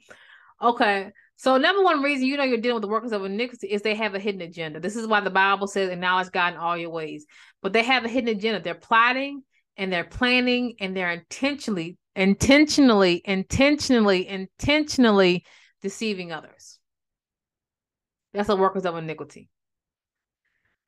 Okay. 0.62 1.12
So 1.38 1.58
number 1.58 1.82
one 1.84 2.02
reason 2.02 2.26
you 2.26 2.36
know 2.36 2.44
you're 2.44 2.58
dealing 2.58 2.76
with 2.76 2.82
the 2.82 2.90
workers 2.90 3.12
of 3.14 3.24
iniquity 3.24 3.68
is 3.68 3.82
they 3.82 3.96
have 3.96 4.16
a 4.16 4.20
hidden 4.20 4.42
agenda. 4.42 4.82
This 4.82 4.98
is 4.98 5.08
why 5.08 5.22
the 5.22 5.30
Bible 5.30 5.68
says 5.68 5.90
acknowledge 5.90 6.32
God 6.32 6.54
in 6.54 6.60
all 6.60 6.78
your 6.78 6.92
ways. 6.92 7.26
But 7.62 7.72
they 7.72 7.84
have 7.84 8.04
a 8.04 8.10
hidden 8.10 8.36
agenda. 8.36 8.60
They're 8.60 8.76
plotting 8.76 9.44
and 9.78 9.92
they're 9.92 10.04
planning 10.04 10.76
and 10.80 10.96
they're 10.96 11.12
intentionally, 11.12 11.98
intentionally, 12.16 13.22
intentionally, 13.26 14.28
intentionally 14.28 15.46
deceiving 15.82 16.32
others. 16.32 16.80
That's 18.34 18.48
the 18.48 18.56
workers 18.56 18.86
of 18.86 18.98
iniquity. 18.98 19.50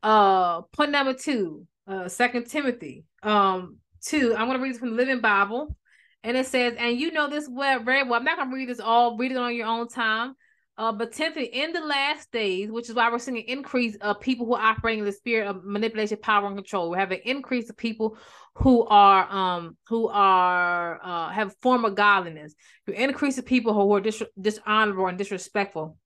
Uh 0.04 0.62
point 0.73 0.91
number 0.91 1.13
two, 1.13 1.65
uh 1.88 2.08
second 2.08 2.45
Timothy. 2.45 3.06
Um 3.23 3.78
two. 4.04 4.36
I'm 4.36 4.47
gonna 4.47 4.60
read 4.60 4.73
this 4.73 4.80
from 4.80 4.91
the 4.91 4.95
Living 4.95 5.21
Bible. 5.21 5.76
And 6.23 6.36
it 6.36 6.47
says, 6.47 6.73
and 6.78 7.00
you 7.00 7.12
know 7.12 7.30
this 7.30 7.47
well, 7.50 7.80
very 7.84 8.04
well. 8.04 8.15
I'm 8.15 8.26
not 8.26 8.38
gonna 8.38 8.54
read 8.54 8.69
this 8.69 8.80
all, 8.80 9.17
read 9.17 9.32
it 9.32 9.38
on 9.38 9.56
your 9.56 9.67
own 9.67 9.88
time. 9.88 10.36
Uh, 10.78 10.91
but 10.91 11.12
tenthly, 11.12 11.45
in 11.45 11.73
the 11.73 11.82
last 11.82 12.32
days, 12.32 12.69
which 12.69 12.88
is 12.88 12.93
why 12.93 13.10
we're 13.12 13.17
seeing 13.17 13.38
an 13.38 13.43
increase 13.47 13.95
of 13.95 14.19
people 14.19 14.45
who 14.45 14.54
are 14.54 14.62
operating 14.62 15.00
in 15.00 15.06
the 15.06 15.12
spirit 15.12 15.47
of 15.47 15.63
manipulation, 15.63 16.19
power, 16.21 16.45
and 16.45 16.56
control. 16.56 16.91
We 16.91 17.00
have 17.00 17.12
an 17.12 17.21
increase 17.26 17.67
of 17.71 17.78
people 17.78 18.15
who 18.60 18.86
are 18.88 19.30
um 19.32 19.78
who 19.88 20.08
are 20.08 21.00
uh 21.04 21.30
have 21.30 21.56
former 21.62 21.89
godliness. 21.89 22.56
You 22.88 22.93
increase 22.93 23.36
the 23.36 23.43
people 23.43 23.74
who 23.74 23.93
are 23.93 24.02
dis- 24.02 24.24
dishonorable 24.39 25.08
and 25.08 25.17
disrespectful. 25.17 25.98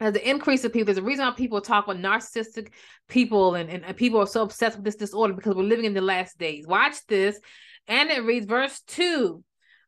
As 0.00 0.12
the 0.12 0.28
increase 0.28 0.64
of 0.64 0.72
people, 0.72 0.86
there's 0.86 0.98
a 0.98 1.02
reason 1.02 1.24
why 1.24 1.32
people 1.32 1.60
talk 1.60 1.86
about 1.86 2.02
narcissistic 2.02 2.72
people 3.08 3.54
and, 3.54 3.70
and, 3.70 3.84
and 3.84 3.96
people 3.96 4.18
are 4.20 4.26
so 4.26 4.42
obsessed 4.42 4.76
with 4.76 4.84
this 4.84 4.96
disorder 4.96 5.34
because 5.34 5.54
we're 5.54 5.62
living 5.62 5.84
in 5.84 5.94
the 5.94 6.00
last 6.00 6.36
days. 6.36 6.66
Watch 6.66 6.96
this. 7.06 7.38
And 7.86 8.10
it 8.10 8.24
reads 8.24 8.46
verse 8.46 8.80
two. 8.86 9.44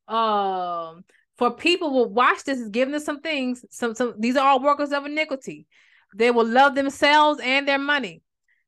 Um, 0.06 1.02
for 1.38 1.50
people 1.56 1.92
will 1.92 2.09
watch 2.09 2.44
this 2.44 2.61
is 2.61 2.68
giving 2.68 2.94
us 2.94 3.04
some 3.04 3.20
things. 3.20 3.64
Some 3.70 3.94
some 3.94 4.14
these 4.18 4.37
are 4.37 4.46
all 4.46 4.62
workers 4.62 4.92
of 4.92 5.06
iniquity. 5.06 5.66
They 6.14 6.30
will 6.30 6.46
love 6.46 6.74
themselves 6.74 7.40
and 7.42 7.66
their 7.66 7.78
money. 7.78 8.22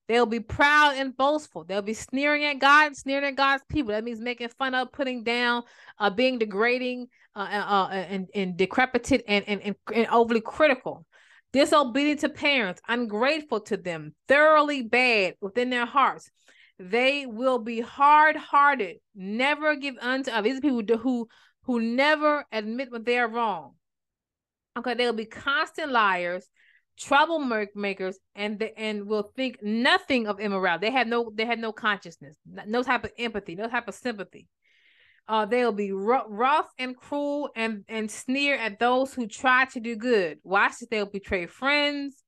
They'll 0.09 0.27
be 0.27 0.41
proud 0.41 0.95
and 0.97 1.17
boastful. 1.17 1.65
They'll 1.65 1.83
be 1.83 1.95
sneering 1.95 2.45
at 2.45 2.59
God, 2.59 2.97
sneering 2.97 3.25
at 3.25 3.37
God's 3.37 3.63
people. 3.69 3.93
That 3.93 4.05
means 4.05 4.21
making 4.21 4.49
fun 4.49 4.75
of, 4.75 4.91
putting 4.91 5.23
down, 5.23 5.65
uh, 5.99 6.11
being 6.11 6.39
degrading, 6.39 7.09
uh, 7.37 7.41
uh, 7.51 7.67
uh 7.67 7.89
and, 7.91 8.29
and 8.35 8.57
decrepit 8.57 9.11
and, 9.13 9.23
and, 9.29 9.61
and, 9.63 9.77
and 9.95 10.07
overly 10.09 10.41
critical 10.41 11.05
disobedient 11.53 12.21
to 12.21 12.29
parents, 12.29 12.81
ungrateful 12.89 13.61
to 13.61 13.77
them, 13.77 14.15
thoroughly 14.27 14.83
bad 14.83 15.35
within 15.41 15.71
their 15.71 15.87
hearts. 15.87 16.31
They 16.79 17.27
will 17.27 17.59
be 17.59 17.81
hard-hearted, 17.81 18.99
never 19.15 19.75
give 19.77 19.97
unto 20.01 20.31
others. 20.31 20.53
These 20.53 20.61
people 20.61 20.97
who 20.99 21.29
who 21.63 21.81
never 21.81 22.47
admit 22.51 22.91
when 22.91 23.05
they 23.05 23.19
are 23.19 23.29
wrong. 23.29 23.75
Okay, 24.79 24.95
they'll 24.95 25.13
be 25.13 25.27
constant 25.27 25.93
liars, 25.93 26.49
troublemakers, 26.99 28.15
and 28.35 28.59
the, 28.59 28.79
and 28.79 29.07
will 29.07 29.33
think 29.37 29.63
nothing 29.63 30.27
of 30.27 30.41
immorality. 30.41 30.87
They 30.87 30.93
have 30.93 31.07
no 31.07 31.31
they 31.35 31.47
have 31.47 31.59
no 31.59 31.73
consciousness, 31.73 32.37
no 32.67 32.83
type 32.83 33.05
of 33.05 33.13
empathy, 33.19 33.55
no 33.55 33.69
type 33.69 33.89
of 33.89 33.95
sympathy. 33.95 34.49
Uh, 35.29 35.45
they'll 35.45 35.73
be 35.73 35.93
r- 35.93 36.25
rough 36.29 36.69
and 36.79 36.97
cruel 36.97 37.51
and 37.55 37.85
and 37.89 38.11
sneer 38.11 38.57
at 38.57 38.79
those 38.79 39.13
who 39.13 39.27
try 39.27 39.67
to 39.67 39.81
do 39.81 39.97
good. 39.97 40.39
Watch 40.43 40.79
this. 40.81 40.89
They'll 40.91 41.07
betray 41.11 41.47
friends. 41.47 42.23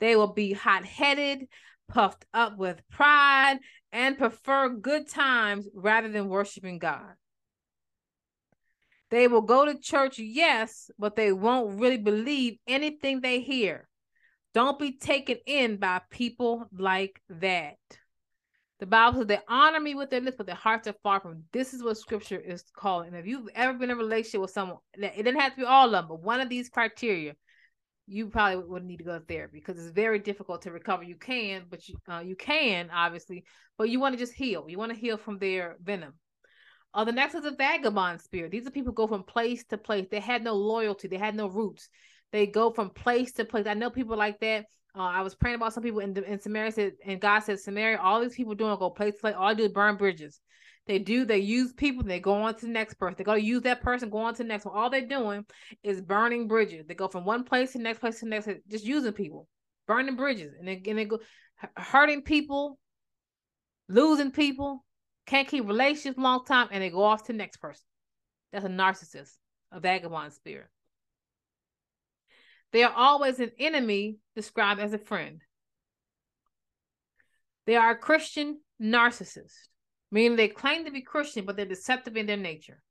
They 0.00 0.16
will 0.16 0.32
be 0.32 0.52
hot 0.52 0.84
headed, 0.84 1.46
puffed 1.88 2.24
up 2.32 2.56
with 2.56 2.82
pride, 2.90 3.58
and 3.92 4.18
prefer 4.18 4.68
good 4.68 5.08
times 5.08 5.68
rather 5.74 6.08
than 6.08 6.28
worshiping 6.28 6.78
God. 6.78 7.14
They 9.10 9.28
will 9.28 9.42
go 9.42 9.64
to 9.64 9.78
church, 9.78 10.18
yes, 10.18 10.90
but 10.98 11.14
they 11.14 11.32
won't 11.32 11.78
really 11.78 11.98
believe 11.98 12.58
anything 12.66 13.20
they 13.20 13.40
hear. 13.40 13.88
Don't 14.54 14.78
be 14.78 14.92
taken 14.92 15.38
in 15.46 15.76
by 15.76 16.00
people 16.10 16.68
like 16.72 17.20
that. 17.28 17.76
The 18.78 18.86
Bible 18.86 19.18
says 19.18 19.26
they 19.26 19.40
honor 19.48 19.80
me 19.80 19.94
with 19.94 20.10
their 20.10 20.20
lips, 20.20 20.36
but 20.36 20.46
their 20.46 20.54
hearts 20.54 20.86
are 20.86 20.94
far 21.02 21.20
from. 21.20 21.42
This 21.52 21.74
is 21.74 21.82
what 21.82 21.98
Scripture 21.98 22.38
is 22.38 22.64
calling. 22.76 23.08
And 23.08 23.16
if 23.16 23.26
you've 23.26 23.48
ever 23.54 23.72
been 23.72 23.90
in 23.90 23.96
a 23.96 23.98
relationship 23.98 24.40
with 24.40 24.50
someone, 24.50 24.78
it 24.94 25.16
didn't 25.16 25.40
have 25.40 25.54
to 25.54 25.60
be 25.60 25.66
all 25.66 25.86
of 25.86 25.92
them, 25.92 26.06
but 26.08 26.22
one 26.22 26.40
of 26.40 26.48
these 26.48 26.68
criteria, 26.68 27.34
you 28.06 28.28
probably 28.28 28.64
would 28.64 28.84
need 28.84 28.98
to 28.98 29.04
go 29.04 29.18
to 29.18 29.24
therapy 29.24 29.58
because 29.58 29.82
it's 29.82 29.94
very 29.94 30.18
difficult 30.18 30.62
to 30.62 30.70
recover. 30.70 31.02
You 31.02 31.16
can, 31.16 31.64
but 31.70 31.88
you 31.88 31.96
uh, 32.08 32.22
you 32.24 32.36
can 32.36 32.90
obviously, 32.90 33.44
but 33.78 33.88
you 33.88 33.98
want 33.98 34.12
to 34.14 34.18
just 34.18 34.34
heal. 34.34 34.66
You 34.68 34.78
want 34.78 34.92
to 34.92 34.98
heal 34.98 35.16
from 35.16 35.38
their 35.38 35.76
venom. 35.82 36.14
Uh, 36.92 37.04
the 37.04 37.12
next 37.12 37.34
is 37.34 37.44
a 37.44 37.50
vagabond 37.50 38.20
spirit. 38.20 38.52
These 38.52 38.66
are 38.66 38.70
people 38.70 38.92
who 38.92 38.96
go 38.96 39.06
from 39.06 39.24
place 39.24 39.64
to 39.70 39.78
place. 39.78 40.06
They 40.10 40.20
had 40.20 40.44
no 40.44 40.54
loyalty. 40.54 41.08
They 41.08 41.16
had 41.16 41.34
no 41.34 41.48
roots. 41.48 41.88
They 42.34 42.48
go 42.48 42.72
from 42.72 42.90
place 42.90 43.30
to 43.34 43.44
place. 43.44 43.68
I 43.68 43.74
know 43.74 43.90
people 43.90 44.16
like 44.16 44.40
that. 44.40 44.66
Uh, 44.92 45.02
I 45.02 45.20
was 45.20 45.36
praying 45.36 45.54
about 45.54 45.72
some 45.72 45.84
people 45.84 46.00
in, 46.00 46.16
in 46.16 46.40
Samaria 46.40 46.72
said, 46.72 46.94
and 47.06 47.20
God 47.20 47.44
said, 47.44 47.60
Samaria, 47.60 48.00
all 48.00 48.20
these 48.20 48.34
people 48.34 48.56
doing 48.56 48.76
go 48.76 48.90
place 48.90 49.14
to 49.14 49.20
place. 49.20 49.34
All 49.38 49.50
they 49.50 49.54
do 49.54 49.64
is 49.66 49.72
burn 49.72 49.96
bridges. 49.96 50.40
They 50.88 50.98
do, 50.98 51.24
they 51.24 51.38
use 51.38 51.72
people, 51.72 52.02
they 52.02 52.18
go 52.18 52.32
on 52.32 52.56
to 52.56 52.66
the 52.66 52.72
next 52.72 52.94
person. 52.94 53.14
They 53.16 53.22
go 53.22 53.34
use 53.34 53.62
that 53.62 53.82
person, 53.82 54.10
go 54.10 54.18
on 54.18 54.34
to 54.34 54.42
the 54.42 54.48
next 54.48 54.64
one. 54.64 54.76
All 54.76 54.90
they're 54.90 55.06
doing 55.06 55.46
is 55.84 56.00
burning 56.00 56.48
bridges. 56.48 56.86
They 56.88 56.94
go 56.94 57.06
from 57.06 57.24
one 57.24 57.44
place 57.44 57.70
to 57.70 57.78
the 57.78 57.84
next 57.84 58.00
place 58.00 58.18
to 58.18 58.24
the 58.24 58.30
next, 58.30 58.48
just 58.68 58.84
using 58.84 59.12
people, 59.12 59.46
burning 59.86 60.16
bridges, 60.16 60.54
and 60.58 60.66
then, 60.66 60.82
and 60.88 60.98
they 60.98 61.04
go 61.04 61.20
hurting 61.76 62.22
people, 62.22 62.80
losing 63.88 64.32
people, 64.32 64.84
can't 65.24 65.46
keep 65.46 65.68
relationships 65.68 66.18
long 66.18 66.44
time, 66.44 66.66
and 66.72 66.82
they 66.82 66.90
go 66.90 67.04
off 67.04 67.22
to 67.26 67.32
the 67.32 67.38
next 67.38 67.58
person. 67.58 67.84
That's 68.52 68.64
a 68.64 68.68
narcissist, 68.68 69.36
a 69.70 69.78
vagabond 69.78 70.32
spirit. 70.32 70.66
They 72.74 72.82
are 72.82 72.92
always 72.92 73.38
an 73.38 73.52
enemy 73.56 74.16
described 74.34 74.80
as 74.80 74.92
a 74.92 74.98
friend. 74.98 75.40
They 77.66 77.76
are 77.76 77.92
a 77.92 77.96
Christian 77.96 78.62
narcissist, 78.82 79.54
meaning 80.10 80.34
they 80.34 80.48
claim 80.48 80.84
to 80.84 80.90
be 80.90 81.00
Christian, 81.00 81.44
but 81.44 81.56
they're 81.56 81.66
deceptive 81.66 82.16
in 82.16 82.26
their 82.26 82.36
nature. 82.36 82.82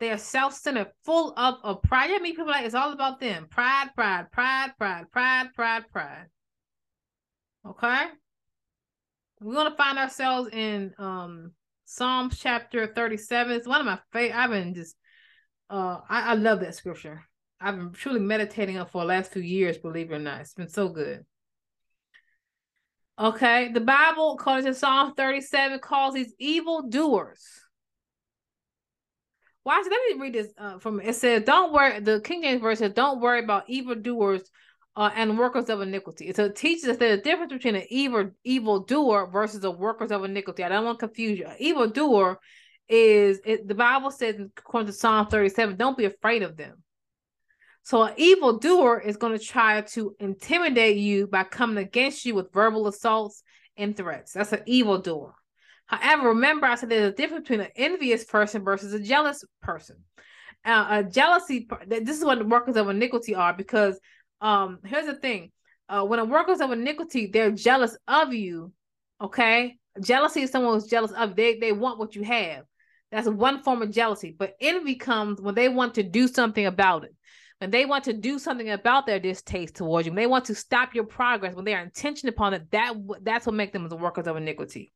They 0.00 0.10
are 0.10 0.18
self-centered, 0.18 0.88
full 1.04 1.32
of, 1.36 1.54
of 1.62 1.80
pride. 1.82 2.10
You 2.10 2.20
meet 2.20 2.34
people 2.34 2.48
like 2.48 2.66
it's 2.66 2.74
all 2.74 2.92
about 2.92 3.20
them. 3.20 3.46
Pride, 3.48 3.90
pride, 3.94 4.32
pride, 4.32 4.72
pride, 4.76 5.04
pride, 5.12 5.54
pride, 5.54 5.84
pride. 5.92 6.26
Okay? 7.68 8.06
We're 9.40 9.54
gonna 9.54 9.76
find 9.76 9.96
ourselves 9.96 10.50
in 10.52 10.92
um 10.98 11.52
Psalms 11.84 12.36
chapter 12.40 12.88
37. 12.88 13.52
It's 13.52 13.68
one 13.68 13.78
of 13.80 13.86
my 13.86 14.00
favorite. 14.12 14.36
I've 14.36 14.50
been 14.50 14.74
just 14.74 14.96
uh 15.70 16.00
I, 16.08 16.32
I 16.32 16.34
love 16.34 16.58
that 16.60 16.74
scripture. 16.74 17.22
I've 17.60 17.76
been 17.76 17.92
truly 17.92 18.20
meditating 18.20 18.78
on 18.78 18.86
for 18.86 19.02
the 19.02 19.08
last 19.08 19.32
few 19.32 19.42
years, 19.42 19.78
believe 19.78 20.10
it 20.10 20.14
or 20.14 20.18
not. 20.18 20.42
It's 20.42 20.54
been 20.54 20.68
so 20.68 20.88
good. 20.88 21.24
Okay, 23.18 23.72
the 23.72 23.80
Bible, 23.80 24.34
according 24.38 24.66
to 24.66 24.74
Psalm 24.74 25.14
37, 25.14 25.78
calls 25.78 26.14
these 26.14 26.34
evil 26.38 26.82
doers. 26.88 27.42
Watch, 29.64 29.86
let 29.90 30.00
me 30.16 30.22
read 30.22 30.34
this 30.34 30.52
uh, 30.58 30.78
from 30.78 31.00
it 31.00 31.14
says, 31.14 31.42
Don't 31.44 31.72
worry, 31.72 31.98
the 32.00 32.20
King 32.20 32.42
James 32.42 32.60
version 32.60 32.88
says, 32.88 32.94
Don't 32.94 33.20
worry 33.20 33.42
about 33.42 33.64
evil 33.68 33.94
doers 33.94 34.42
uh, 34.96 35.10
and 35.14 35.38
workers 35.38 35.68
of 35.68 35.80
iniquity. 35.80 36.32
So 36.34 36.44
it 36.44 36.56
teaches 36.56 36.84
us 36.88 36.98
there's 36.98 37.18
a 37.18 37.22
difference 37.22 37.52
between 37.52 37.76
an 37.76 37.84
evil 37.90 38.30
evil 38.44 38.80
doer 38.80 39.28
versus 39.32 39.64
a 39.64 39.70
workers 39.70 40.10
of 40.10 40.24
iniquity. 40.24 40.62
I 40.62 40.68
don't 40.68 40.84
want 40.84 40.98
to 40.98 41.06
confuse 41.06 41.38
you. 41.38 41.48
evil 41.58 41.88
doer 41.88 42.38
is 42.88 43.40
it, 43.44 43.66
the 43.66 43.74
Bible 43.74 44.10
says 44.10 44.36
according 44.58 44.86
to 44.86 44.92
Psalm 44.92 45.26
37, 45.26 45.76
don't 45.76 45.98
be 45.98 46.04
afraid 46.04 46.42
of 46.42 46.56
them. 46.56 46.82
So 47.86 48.02
an 48.02 48.14
evil 48.16 48.58
doer 48.58 48.98
is 48.98 49.16
going 49.16 49.38
to 49.38 49.44
try 49.44 49.80
to 49.80 50.16
intimidate 50.18 50.96
you 50.96 51.28
by 51.28 51.44
coming 51.44 51.76
against 51.76 52.24
you 52.24 52.34
with 52.34 52.52
verbal 52.52 52.88
assaults 52.88 53.44
and 53.76 53.96
threats. 53.96 54.32
That's 54.32 54.52
an 54.52 54.64
evil 54.66 54.98
doer. 54.98 55.36
However, 55.86 56.30
remember 56.30 56.66
I 56.66 56.74
said 56.74 56.88
there's 56.88 57.12
a 57.12 57.14
difference 57.14 57.42
between 57.42 57.60
an 57.60 57.70
envious 57.76 58.24
person 58.24 58.64
versus 58.64 58.92
a 58.92 58.98
jealous 58.98 59.44
person. 59.62 59.98
Uh, 60.64 60.86
a 60.90 61.04
jealousy. 61.04 61.68
This 61.86 62.18
is 62.18 62.24
what 62.24 62.40
the 62.40 62.44
workers 62.44 62.76
of 62.76 62.88
iniquity 62.88 63.36
are 63.36 63.54
because 63.54 64.00
um 64.40 64.80
here's 64.84 65.06
the 65.06 65.14
thing. 65.14 65.52
Uh, 65.88 66.02
when 66.02 66.18
a 66.18 66.24
workers 66.24 66.60
of 66.60 66.72
iniquity, 66.72 67.28
they're 67.32 67.52
jealous 67.52 67.96
of 68.08 68.34
you. 68.34 68.72
Okay, 69.20 69.76
jealousy 70.00 70.42
is 70.42 70.50
someone 70.50 70.74
who's 70.74 70.90
jealous 70.90 71.12
of. 71.12 71.36
They 71.36 71.60
they 71.60 71.70
want 71.70 72.00
what 72.00 72.16
you 72.16 72.24
have. 72.24 72.64
That's 73.12 73.28
one 73.28 73.62
form 73.62 73.80
of 73.82 73.92
jealousy. 73.92 74.34
But 74.36 74.56
envy 74.60 74.96
comes 74.96 75.40
when 75.40 75.54
they 75.54 75.68
want 75.68 75.94
to 75.94 76.02
do 76.02 76.26
something 76.26 76.66
about 76.66 77.04
it 77.04 77.14
and 77.60 77.72
they 77.72 77.86
want 77.86 78.04
to 78.04 78.12
do 78.12 78.38
something 78.38 78.70
about 78.70 79.06
their 79.06 79.18
distaste 79.18 79.76
towards 79.76 80.06
you, 80.06 80.12
when 80.12 80.16
they 80.16 80.26
want 80.26 80.44
to 80.46 80.54
stop 80.54 80.94
your 80.94 81.04
progress, 81.04 81.54
when 81.54 81.64
they 81.64 81.74
are 81.74 81.82
intention 81.82 82.28
upon 82.28 82.54
it, 82.54 82.70
that 82.70 82.94
that's 83.22 83.46
what 83.46 83.54
makes 83.54 83.72
them 83.72 83.88
the 83.88 83.96
workers 83.96 84.26
of 84.26 84.36
iniquity. 84.36 84.92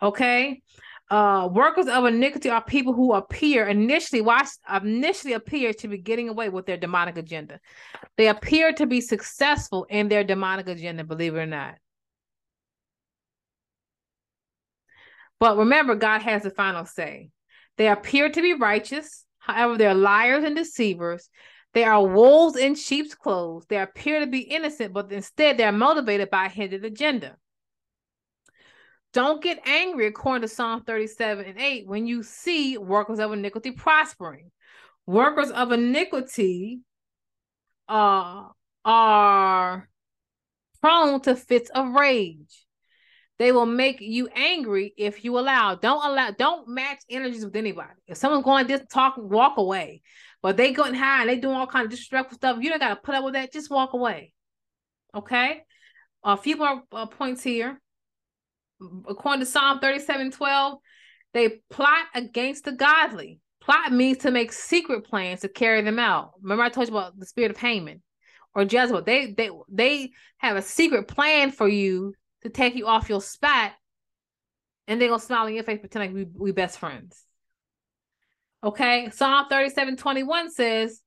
Okay. 0.00 0.62
Uh, 1.10 1.48
workers 1.52 1.86
of 1.86 2.06
iniquity 2.06 2.48
are 2.48 2.64
people 2.64 2.94
who 2.94 3.12
appear 3.12 3.66
initially, 3.66 4.22
watch 4.22 4.48
initially 4.82 5.34
appear 5.34 5.74
to 5.74 5.86
be 5.86 5.98
getting 5.98 6.30
away 6.30 6.48
with 6.48 6.64
their 6.64 6.78
demonic 6.78 7.18
agenda. 7.18 7.60
They 8.16 8.28
appear 8.28 8.72
to 8.72 8.86
be 8.86 9.02
successful 9.02 9.86
in 9.90 10.08
their 10.08 10.24
demonic 10.24 10.66
agenda, 10.66 11.04
believe 11.04 11.34
it 11.34 11.40
or 11.40 11.46
not. 11.46 11.74
But 15.38 15.58
remember, 15.58 15.94
God 15.94 16.22
has 16.22 16.42
the 16.42 16.50
final 16.50 16.86
say. 16.86 17.28
They 17.76 17.88
appear 17.88 18.30
to 18.30 18.40
be 18.40 18.54
righteous, 18.54 19.26
however, 19.38 19.76
they're 19.76 19.94
liars 19.94 20.44
and 20.44 20.56
deceivers. 20.56 21.28
They 21.74 21.84
are 21.84 22.06
wolves 22.06 22.56
in 22.56 22.76
sheep's 22.76 23.14
clothes. 23.14 23.66
They 23.68 23.78
appear 23.78 24.20
to 24.20 24.26
be 24.26 24.40
innocent, 24.40 24.92
but 24.92 25.10
instead 25.10 25.58
they're 25.58 25.72
motivated 25.72 26.30
by 26.30 26.46
a 26.46 26.48
hidden 26.48 26.84
agenda. 26.84 27.36
Don't 29.12 29.42
get 29.42 29.60
angry, 29.66 30.06
according 30.06 30.42
to 30.42 30.48
Psalm 30.48 30.82
37 30.82 31.44
and 31.44 31.58
8, 31.60 31.86
when 31.86 32.06
you 32.06 32.22
see 32.22 32.78
workers 32.78 33.18
of 33.18 33.32
iniquity 33.32 33.72
prospering. 33.72 34.50
Workers 35.06 35.50
of 35.50 35.72
iniquity 35.72 36.80
uh, 37.88 38.48
are 38.84 39.88
prone 40.80 41.20
to 41.22 41.36
fits 41.36 41.70
of 41.70 41.92
rage. 41.92 42.63
They 43.38 43.50
will 43.50 43.66
make 43.66 44.00
you 44.00 44.28
angry 44.28 44.94
if 44.96 45.24
you 45.24 45.38
allow. 45.38 45.74
Don't 45.74 46.04
allow. 46.04 46.30
Don't 46.30 46.68
match 46.68 47.00
energies 47.10 47.44
with 47.44 47.56
anybody. 47.56 47.90
If 48.06 48.16
someone's 48.16 48.44
going 48.44 48.66
this 48.66 48.82
talk, 48.92 49.14
walk 49.16 49.56
away. 49.56 50.02
But 50.40 50.56
they 50.56 50.72
going 50.72 50.94
high 50.94 51.22
and 51.22 51.28
they 51.28 51.38
doing 51.38 51.56
all 51.56 51.66
kind 51.66 51.84
of 51.84 51.90
disrespectful 51.90 52.36
stuff. 52.36 52.58
You 52.60 52.70
don't 52.70 52.78
got 52.78 52.90
to 52.90 52.96
put 52.96 53.14
up 53.14 53.24
with 53.24 53.34
that. 53.34 53.52
Just 53.52 53.70
walk 53.70 53.92
away. 53.92 54.32
Okay. 55.14 55.62
A 56.22 56.36
few 56.36 56.56
more 56.56 56.82
uh, 56.92 57.06
points 57.06 57.42
here. 57.42 57.80
According 59.08 59.40
to 59.40 59.46
Psalm 59.46 59.80
37 59.80 60.30
12, 60.30 60.78
they 61.32 61.48
plot 61.70 62.06
against 62.14 62.64
the 62.64 62.72
godly. 62.72 63.40
Plot 63.60 63.92
means 63.92 64.18
to 64.18 64.30
make 64.30 64.52
secret 64.52 65.04
plans 65.04 65.40
to 65.40 65.48
carry 65.48 65.80
them 65.82 65.98
out. 65.98 66.32
Remember, 66.42 66.62
I 66.62 66.68
told 66.68 66.88
you 66.88 66.96
about 66.96 67.18
the 67.18 67.26
spirit 67.26 67.50
of 67.50 67.56
Haman 67.56 68.02
or 68.54 68.62
Jezebel. 68.62 69.02
They 69.02 69.32
they 69.32 69.50
they 69.70 70.10
have 70.38 70.56
a 70.56 70.62
secret 70.62 71.08
plan 71.08 71.50
for 71.50 71.68
you 71.68 72.14
to 72.44 72.50
take 72.50 72.74
you 72.74 72.86
off 72.86 73.08
your 73.08 73.20
spot, 73.20 73.72
and 74.86 75.00
they're 75.00 75.08
gonna 75.08 75.20
smile 75.20 75.46
in 75.46 75.54
your 75.54 75.64
face, 75.64 75.80
pretend 75.80 76.04
like 76.04 76.14
we 76.14 76.24
we 76.24 76.52
best 76.52 76.78
friends. 76.78 77.24
Okay, 78.62 79.10
Psalm 79.10 79.46
37 79.50 79.96
21 79.96 80.50
says 80.50 81.02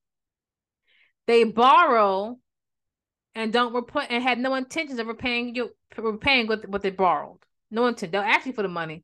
they 1.26 1.44
borrow 1.44 2.38
and 3.34 3.54
don't 3.54 3.74
report 3.74 4.06
and 4.10 4.24
had 4.24 4.40
no 4.40 4.56
intentions 4.56 5.00
of 5.00 5.08
repaying 5.08 5.56
you 5.56 5.70
repaying 5.98 6.48
what, 6.48 6.68
what 6.68 6.82
they 6.82 6.90
borrowed. 6.90 7.40
No 7.70 7.88
intent. 7.88 8.12
They'll 8.12 8.22
ask 8.22 8.46
you 8.46 8.54
for 8.54 8.62
the 8.62 8.68
money, 8.68 9.04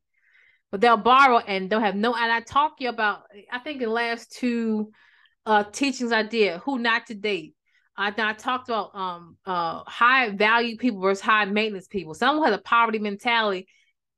but 0.70 0.80
they'll 0.80 0.96
borrow 0.96 1.38
and 1.38 1.68
don't 1.68 1.82
have 1.82 1.96
no. 1.96 2.14
And 2.14 2.32
I 2.32 2.40
talked 2.40 2.80
you 2.80 2.88
about. 2.88 3.22
I 3.50 3.58
think 3.58 3.80
the 3.80 3.86
last 3.86 4.32
two 4.32 4.90
uh 5.46 5.64
teachings 5.64 6.12
I 6.12 6.22
did, 6.22 6.60
who 6.60 6.78
not 6.78 7.06
to 7.06 7.14
date. 7.14 7.54
I, 7.96 8.12
I 8.16 8.32
talked 8.32 8.68
about 8.68 8.94
um 8.94 9.36
uh 9.46 9.82
high 9.86 10.30
value 10.30 10.76
people 10.76 11.00
versus 11.00 11.22
high 11.22 11.44
maintenance 11.44 11.86
people. 11.86 12.14
Someone 12.14 12.46
has 12.46 12.58
a 12.58 12.62
poverty 12.62 12.98
mentality. 12.98 13.68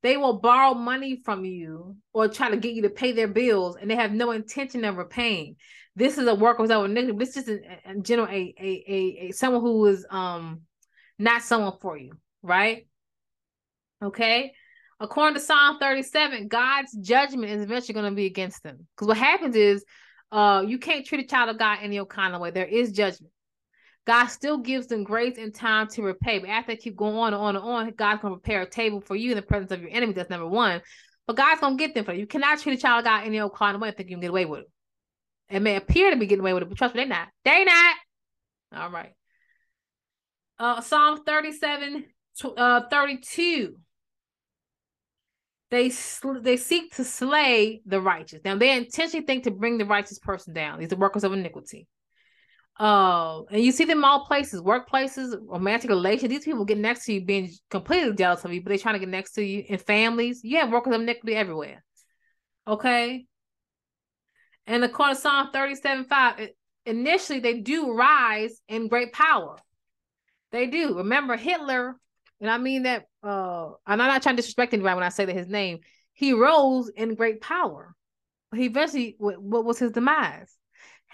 They 0.03 0.17
will 0.17 0.41
borrow 0.41 0.75
money 0.75 1.21
from 1.25 1.45
you 1.45 1.97
or 2.13 2.29
try 2.29 2.51
to 2.51 2.57
get 2.57 2.75
you 2.75 2.83
to 2.83 2.91
pay 2.91 3.13
their 3.13 3.29
bills, 3.29 3.77
and 3.77 3.91
they 3.91 3.97
have 3.97 4.13
no 4.13 4.31
intention 4.31 4.85
of 4.85 4.97
repaying. 4.97 5.57
This 5.97 6.19
is 6.19 6.27
a 6.29 6.35
worker 6.35 6.63
without 6.63 6.85
a 6.85 6.89
negative. 6.89 7.19
This 7.19 7.37
is 7.37 7.49
in 7.49 8.03
general 8.03 8.29
a, 8.29 8.55
a 8.59 8.85
a 8.87 9.27
a 9.29 9.33
someone 9.33 9.63
who 9.63 9.87
is 9.87 10.07
um 10.11 10.63
not 11.19 11.43
someone 11.43 11.79
for 11.81 11.97
you, 11.97 12.13
right? 12.43 12.87
Okay. 14.03 14.53
According 14.99 15.35
to 15.35 15.41
Psalm 15.41 15.79
37, 15.79 16.49
God's 16.49 16.93
judgment 16.97 17.53
is 17.53 17.63
eventually 17.63 17.95
going 17.95 18.11
to 18.11 18.17
be 18.17 18.27
against 18.27 18.63
them. 18.63 18.87
Because 18.95 19.09
what 19.09 19.17
happens 19.17 19.57
is 19.57 19.85
uh 20.33 20.65
you 20.67 20.79
can't 20.79 21.05
treat 21.05 21.25
a 21.25 21.29
child 21.29 21.51
of 21.51 21.59
God 21.59 21.79
any 21.83 22.03
kind 22.07 22.35
of 22.35 22.41
way. 22.41 22.51
There 22.51 22.67
is 22.67 22.93
judgment. 22.93 23.33
God 24.07 24.27
still 24.27 24.59
gives 24.59 24.87
them 24.87 25.03
grace 25.03 25.37
and 25.37 25.53
time 25.53 25.89
to 25.89 26.03
repay. 26.03 26.39
But 26.39 26.51
after 26.51 26.73
they 26.73 26.77
keep 26.77 26.97
going 26.97 27.17
on 27.17 27.35
and 27.35 27.43
on 27.43 27.57
and 27.57 27.65
on, 27.65 27.91
God's 27.91 28.23
gonna 28.23 28.37
prepare 28.37 28.63
a 28.63 28.71
table 28.71 29.01
for 29.01 29.17
you 29.17 29.33
in 29.33 29.37
the 29.37 29.43
presence 29.43 29.73
of 29.73 29.81
your 29.81 29.91
enemy. 29.91 30.13
That's 30.13 30.31
number 30.31 30.47
one. 30.47 30.81
But 31.27 31.37
God's 31.37 31.61
gonna 31.61 31.77
get 31.77 31.95
them 31.95 32.05
for 32.05 32.13
you. 32.13 32.21
You 32.21 32.27
cannot 32.27 32.61
treat 32.61 32.79
a 32.79 32.83
child 32.83 33.01
of 33.01 33.05
God 33.05 33.25
any 33.25 33.41
old 33.41 33.55
kind 33.55 33.75
of 33.75 33.81
way 33.81 33.89
and 33.89 33.97
think 33.97 34.09
you 34.09 34.17
can 34.17 34.21
get 34.21 34.31
away 34.31 34.45
with 34.45 34.61
it. 34.61 34.71
It 35.49 35.61
may 35.61 35.77
appear 35.77 36.11
to 36.11 36.17
be 36.17 36.27
getting 36.27 36.41
away 36.41 36.55
with 36.55 36.63
it, 36.63 36.69
but 36.69 36.79
trust 36.79 36.95
me, 36.95 37.01
they're 37.01 37.09
not. 37.09 37.29
They 37.45 37.65
not. 37.65 37.97
All 38.77 38.91
right. 38.91 39.13
Uh 40.59 40.81
Psalm 40.81 41.23
37, 41.25 42.05
uh 42.57 42.83
32 42.89 43.77
they 45.71 45.91
sl- 45.91 46.41
they 46.41 46.57
seek 46.57 46.95
to 46.95 47.05
slay 47.05 47.83
the 47.87 48.01
righteous. 48.01 48.41
Now 48.45 48.57
they 48.57 48.77
intentionally 48.77 49.27
think 49.27 49.45
to 49.45 49.51
bring 49.51 49.79
the 49.79 49.85
righteous 49.85 50.19
person 50.19 50.55
down. 50.55 50.79
These 50.79 50.93
are 50.93 50.97
workers 50.97 51.25
of 51.25 51.33
iniquity. 51.33 51.89
Uh, 52.79 53.43
and 53.51 53.63
you 53.63 53.73
see 53.73 53.85
them 53.85 54.05
all 54.05 54.27
places, 54.27 54.61
workplaces, 54.61 55.35
romantic 55.47 55.89
relations. 55.89 56.29
These 56.29 56.45
people 56.45 56.65
get 56.65 56.77
next 56.77 57.07
to 57.07 57.15
you, 57.15 57.25
being 57.25 57.51
completely 57.71 58.15
jealous 58.15 58.45
of 58.45 58.53
you, 58.53 58.63
but 58.63 58.69
they're 58.69 58.79
trying 58.79 58.97
to 58.97 59.01
get 59.01 59.09
next 59.09 59.33
to 59.33 59.45
you 59.45 59.65
in 59.67 59.79
families. 59.79 60.43
You 60.45 60.59
have 60.59 60.71
workers 60.71 60.95
of 60.95 61.01
iniquity 61.01 61.35
everywhere. 61.35 61.83
Okay. 62.69 63.27
And 64.67 64.85
according 64.85 65.17
to 65.17 65.21
Psalm 65.23 65.51
37 65.53 66.05
5, 66.05 66.49
initially 66.85 67.41
they 67.41 67.61
do 67.61 67.93
rise 67.93 68.61
in 68.69 68.89
great 68.89 69.13
power. 69.13 69.57
They 70.53 70.67
do. 70.67 70.99
Remember, 70.99 71.37
Hitler 71.37 71.97
and 72.41 72.51
I 72.51 72.59
mean 72.59 72.83
that 72.83 73.07
uh 73.23 73.71
I'm 73.87 73.99
not 73.99 74.23
trying 74.23 74.37
to 74.37 74.43
disrespect 74.43 74.75
anybody 74.75 74.95
when 74.95 75.05
I 75.05 75.09
say 75.09 75.25
that 75.25 75.37
his 75.37 75.49
name, 75.49 75.81
he 76.13 76.33
rose 76.33 76.91
in 76.91 77.15
great 77.15 77.41
power. 77.41 77.95
But 78.51 78.61
he 78.61 78.67
eventually 78.67 79.17
what 79.19 79.65
was 79.65 79.79
his 79.79 79.93
demise? 79.93 80.55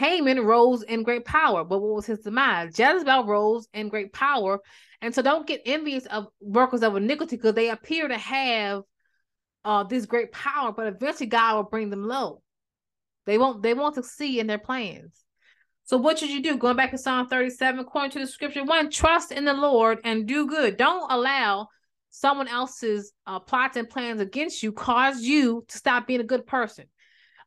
Haman 0.03 0.41
rose 0.41 0.83
in 0.83 1.05
great 1.05 1.25
power, 1.25 1.63
but 1.63 1.79
what 1.79 1.95
was 1.95 2.07
his 2.07 2.19
demise? 2.19 2.77
Jezebel 2.77 3.25
rose 3.25 3.69
in 3.73 3.89
great 3.89 4.13
power. 4.13 4.59
And 5.01 5.15
so 5.15 5.23
don't 5.23 5.47
get 5.47 5.63
envious 5.65 6.07
of 6.07 6.27
workers 6.41 6.83
of 6.83 6.97
iniquity 6.97 7.37
because 7.37 7.55
they 7.55 7.71
appear 7.71 8.09
to 8.09 8.19
have 8.19 8.83
uh 9.65 9.85
this 9.85 10.07
great 10.07 10.33
power, 10.33 10.73
but 10.73 10.89
eventually 10.89 11.27
God 11.27 11.55
will 11.55 11.71
bring 11.71 11.91
them 11.91 12.05
low. 12.05 12.43
They 13.27 13.39
won't 13.39 13.63
they 13.63 13.75
won't 13.75 13.95
succeed 13.95 14.41
in 14.41 14.49
their 14.49 14.59
plans. 14.59 15.25
So 15.85 15.97
what 15.99 16.19
should 16.19 16.31
you 16.31 16.43
do? 16.43 16.57
Going 16.57 16.77
back 16.77 16.91
to 16.91 16.99
Psalm 16.99 17.29
37, 17.29 17.79
according 17.79 18.11
to 18.13 18.19
the 18.19 18.27
scripture, 18.27 18.65
one, 18.65 18.91
trust 18.91 19.31
in 19.31 19.45
the 19.45 19.55
Lord 19.55 19.99
and 20.05 20.27
do 20.27 20.47
good. 20.47 20.77
Don't 20.77 21.11
allow 21.13 21.69
someone 22.11 22.49
else's 22.49 23.13
uh, 23.27 23.39
plots 23.39 23.77
and 23.77 23.89
plans 23.89 24.21
against 24.21 24.63
you 24.63 24.73
cause 24.73 25.23
you 25.23 25.65
to 25.69 25.79
stop 25.79 26.07
being 26.07 26.21
a 26.21 26.25
good 26.25 26.47
person. 26.47 26.87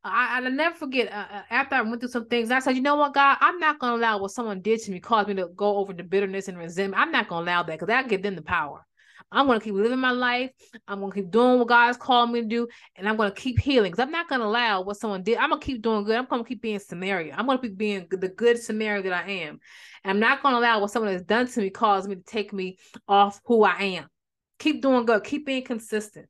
I, 0.06 0.38
I 0.38 0.50
never 0.50 0.76
forget 0.76 1.12
uh, 1.12 1.26
uh, 1.32 1.42
after 1.50 1.76
I 1.76 1.82
went 1.82 2.00
through 2.00 2.10
some 2.10 2.28
things, 2.28 2.52
I 2.52 2.60
said, 2.60 2.76
you 2.76 2.82
know 2.82 2.96
what, 2.96 3.14
God, 3.14 3.38
I'm 3.42 3.60
not 3.60 3.80
to 3.80 4.00
allow 4.00 4.20
what 4.20 4.32
someone 4.32 4.62
did 4.62 4.82
to 4.82 4.92
me 4.92 5.00
cause 5.00 5.28
me 5.28 5.34
to 5.36 5.48
go 5.56 5.78
over 5.78 5.94
the 5.94 6.04
bitterness 6.04 6.48
and 6.48 6.58
resentment. 6.58 7.02
I'm 7.02 7.12
not 7.12 7.28
to 7.30 7.36
allow 7.36 7.64
that 7.64 7.74
because 7.74 7.88
that 7.88 8.08
give 8.08 8.22
them 8.22 8.36
the 8.36 8.42
power. 8.42 8.86
I'm 9.32 9.48
to 9.48 9.60
keep 9.60 9.74
living 9.74 10.00
my 10.00 10.12
life. 10.12 10.52
I'm 10.88 11.02
to 11.02 11.12
keep 11.12 11.32
doing 11.32 11.60
what 11.60 11.68
God's 11.68 11.98
called 11.98 12.32
me 12.32 12.42
to 12.42 12.48
do. 12.48 12.68
And 12.96 13.10
I'm 13.10 13.18
to 13.18 13.32
keep 13.32 13.60
healing 13.60 13.92
because 13.92 14.04
I'm 14.04 14.12
not 14.12 14.30
to 14.30 14.38
allow 14.38 14.82
what 14.82 14.98
someone 14.98 15.24
did. 15.24 15.38
I'm 15.38 15.50
to 15.50 15.58
keep 15.58 15.82
doing 15.82 16.04
good. 16.04 16.16
I'm 16.16 16.28
to 16.28 16.44
keep 16.44 16.62
being 16.62 16.80
Samaria. 16.80 17.34
I'm 17.36 17.48
to 17.48 17.58
be 17.58 17.70
being 17.70 18.08
the 18.10 18.30
good 18.30 18.60
Samaria 18.60 19.04
that 19.04 19.14
I 19.14 19.32
am. 19.32 19.60
And 20.04 20.12
I'm 20.12 20.20
not 20.20 20.42
to 20.42 20.60
allow 20.60 20.80
what 20.80 20.92
someone 20.92 21.12
has 21.12 21.24
done 21.24 21.48
to 21.48 21.60
me 21.60 21.70
cause 21.70 22.08
me 22.08 22.16
to 22.16 22.22
take 22.22 22.54
me 22.54 22.78
off 23.08 23.42
who 23.46 23.64
I 23.64 23.78
am. 23.82 24.08
Keep 24.60 24.82
doing 24.82 25.06
good. 25.06 25.24
Keep 25.24 25.48
being 25.48 25.64
consistent. 25.64 26.28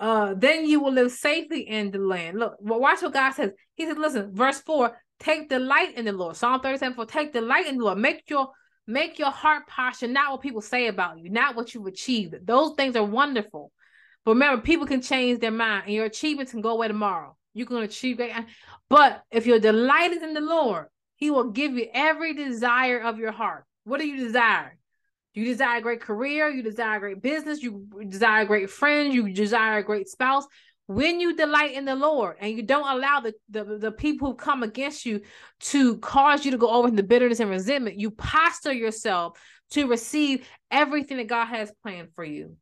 Uh, 0.00 0.34
then 0.34 0.66
you 0.66 0.80
will 0.80 0.92
live 0.92 1.12
safely 1.12 1.60
in 1.60 1.90
the 1.90 1.98
land. 1.98 2.38
Look, 2.38 2.56
watch 2.58 3.02
what 3.02 3.12
God 3.12 3.32
says. 3.32 3.52
He 3.74 3.86
said, 3.86 3.98
listen, 3.98 4.34
verse 4.34 4.58
4, 4.60 4.96
take 5.20 5.50
delight 5.50 5.96
in 5.96 6.06
the 6.06 6.12
Lord. 6.12 6.36
Psalm 6.36 6.60
37 6.60 6.96
4, 6.96 7.06
take 7.06 7.32
delight 7.32 7.66
in 7.66 7.76
the 7.76 7.84
Lord. 7.84 7.98
Make 7.98 8.28
your 8.28 8.48
Make 8.90 9.20
your 9.20 9.30
heart 9.30 9.68
posture 9.68 10.08
not 10.08 10.32
what 10.32 10.40
people 10.40 10.60
say 10.60 10.88
about 10.88 11.20
you, 11.20 11.30
not 11.30 11.54
what 11.54 11.72
you've 11.72 11.86
achieved. 11.86 12.34
Those 12.44 12.74
things 12.74 12.96
are 12.96 13.04
wonderful. 13.04 13.70
But 14.24 14.32
remember, 14.32 14.62
people 14.62 14.84
can 14.84 15.00
change 15.00 15.38
their 15.38 15.52
mind 15.52 15.84
and 15.86 15.94
your 15.94 16.06
achievements 16.06 16.50
can 16.50 16.60
go 16.60 16.70
away 16.70 16.88
tomorrow. 16.88 17.36
You 17.54 17.66
can 17.66 17.76
achieve 17.76 18.16
great. 18.16 18.32
But 18.88 19.22
if 19.30 19.46
you're 19.46 19.60
delighted 19.60 20.22
in 20.22 20.34
the 20.34 20.40
Lord, 20.40 20.86
He 21.14 21.30
will 21.30 21.52
give 21.52 21.74
you 21.74 21.86
every 21.94 22.34
desire 22.34 22.98
of 22.98 23.18
your 23.18 23.30
heart. 23.30 23.64
What 23.84 24.00
do 24.00 24.08
you 24.08 24.16
desire? 24.16 24.76
You 25.34 25.44
desire 25.44 25.78
a 25.78 25.82
great 25.82 26.00
career, 26.00 26.48
you 26.48 26.62
desire 26.62 26.96
a 26.96 27.00
great 27.00 27.22
business, 27.22 27.62
you 27.62 27.86
desire 28.08 28.42
a 28.42 28.46
great 28.46 28.70
friend, 28.70 29.14
you 29.14 29.32
desire 29.32 29.78
a 29.78 29.84
great 29.84 30.08
spouse 30.08 30.46
when 30.90 31.20
you 31.20 31.36
delight 31.36 31.74
in 31.74 31.84
the 31.84 31.94
Lord 31.94 32.36
and 32.40 32.56
you 32.56 32.64
don't 32.64 32.96
allow 32.96 33.20
the, 33.20 33.32
the, 33.48 33.78
the 33.78 33.92
people 33.92 34.26
who 34.26 34.34
come 34.34 34.64
against 34.64 35.06
you 35.06 35.20
to 35.60 35.98
cause 35.98 36.44
you 36.44 36.50
to 36.50 36.58
go 36.58 36.68
over 36.68 36.88
into 36.88 37.04
bitterness 37.04 37.38
and 37.38 37.48
resentment, 37.48 38.00
you 38.00 38.10
posture 38.10 38.72
yourself 38.72 39.38
to 39.70 39.86
receive 39.86 40.48
everything 40.68 41.18
that 41.18 41.28
God 41.28 41.46
has 41.46 41.70
planned 41.84 42.08
for 42.16 42.24
you. 42.24 42.56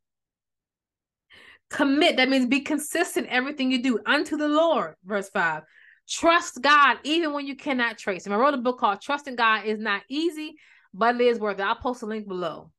Commit, 1.71 2.19
that 2.19 2.29
means 2.29 2.45
be 2.45 2.61
consistent 2.61 3.29
everything 3.31 3.71
you 3.71 3.83
do 3.83 3.99
unto 4.05 4.37
the 4.37 4.49
Lord, 4.49 4.97
verse 5.07 5.31
5. 5.31 5.63
Trust 6.07 6.61
God 6.61 6.99
even 7.05 7.33
when 7.33 7.47
you 7.47 7.57
cannot 7.57 7.97
trace 7.97 8.27
him. 8.27 8.35
I 8.35 8.37
wrote 8.37 8.53
a 8.53 8.59
book 8.59 8.79
called 8.79 9.01
Trusting 9.01 9.37
God 9.37 9.65
is 9.65 9.79
Not 9.79 10.03
Easy, 10.11 10.57
but 10.94 11.16
it 11.16 11.20
is 11.22 11.38
worth 11.38 11.59
it. 11.59 11.62
I'll 11.62 11.77
post 11.77 12.03
a 12.03 12.07
link 12.07 12.27
below. 12.27 12.70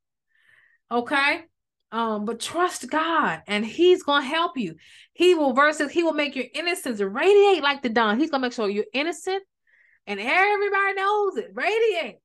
Okay. 0.92 1.44
Um, 1.92 2.26
but 2.26 2.40
trust 2.40 2.90
God 2.90 3.42
and 3.48 3.66
He's 3.66 4.04
gonna 4.04 4.26
help 4.26 4.58
you. 4.58 4.76
He 5.14 5.34
will 5.34 5.54
versus 5.54 5.92
He 5.92 6.04
will 6.04 6.14
make 6.14 6.36
your 6.36 6.46
innocence 6.54 7.00
radiate 7.02 7.64
like 7.64 7.82
the 7.82 7.90
dawn. 7.90 8.20
He's 8.20 8.30
gonna 8.30 8.42
make 8.42 8.54
sure 8.54 8.70
you're 8.70 8.86
innocent 8.94 9.44
and 10.06 10.20
everybody 10.20 10.94
knows 10.96 11.38
it. 11.38 11.52
Radiate. 11.54 12.18